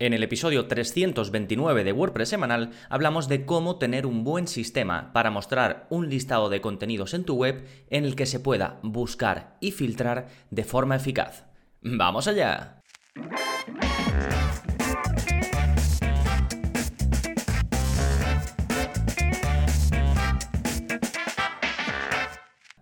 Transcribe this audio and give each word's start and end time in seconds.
En 0.00 0.12
el 0.12 0.22
episodio 0.22 0.68
329 0.68 1.82
de 1.82 1.92
WordPress 1.92 2.28
semanal 2.28 2.70
hablamos 2.88 3.26
de 3.26 3.44
cómo 3.44 3.78
tener 3.78 4.06
un 4.06 4.22
buen 4.22 4.46
sistema 4.46 5.12
para 5.12 5.32
mostrar 5.32 5.88
un 5.90 6.08
listado 6.08 6.48
de 6.48 6.60
contenidos 6.60 7.14
en 7.14 7.24
tu 7.24 7.34
web 7.34 7.66
en 7.90 8.04
el 8.04 8.14
que 8.14 8.26
se 8.26 8.38
pueda 8.38 8.78
buscar 8.84 9.56
y 9.60 9.72
filtrar 9.72 10.28
de 10.50 10.62
forma 10.62 10.94
eficaz. 10.94 11.46
¡Vamos 11.82 12.28
allá! 12.28 12.80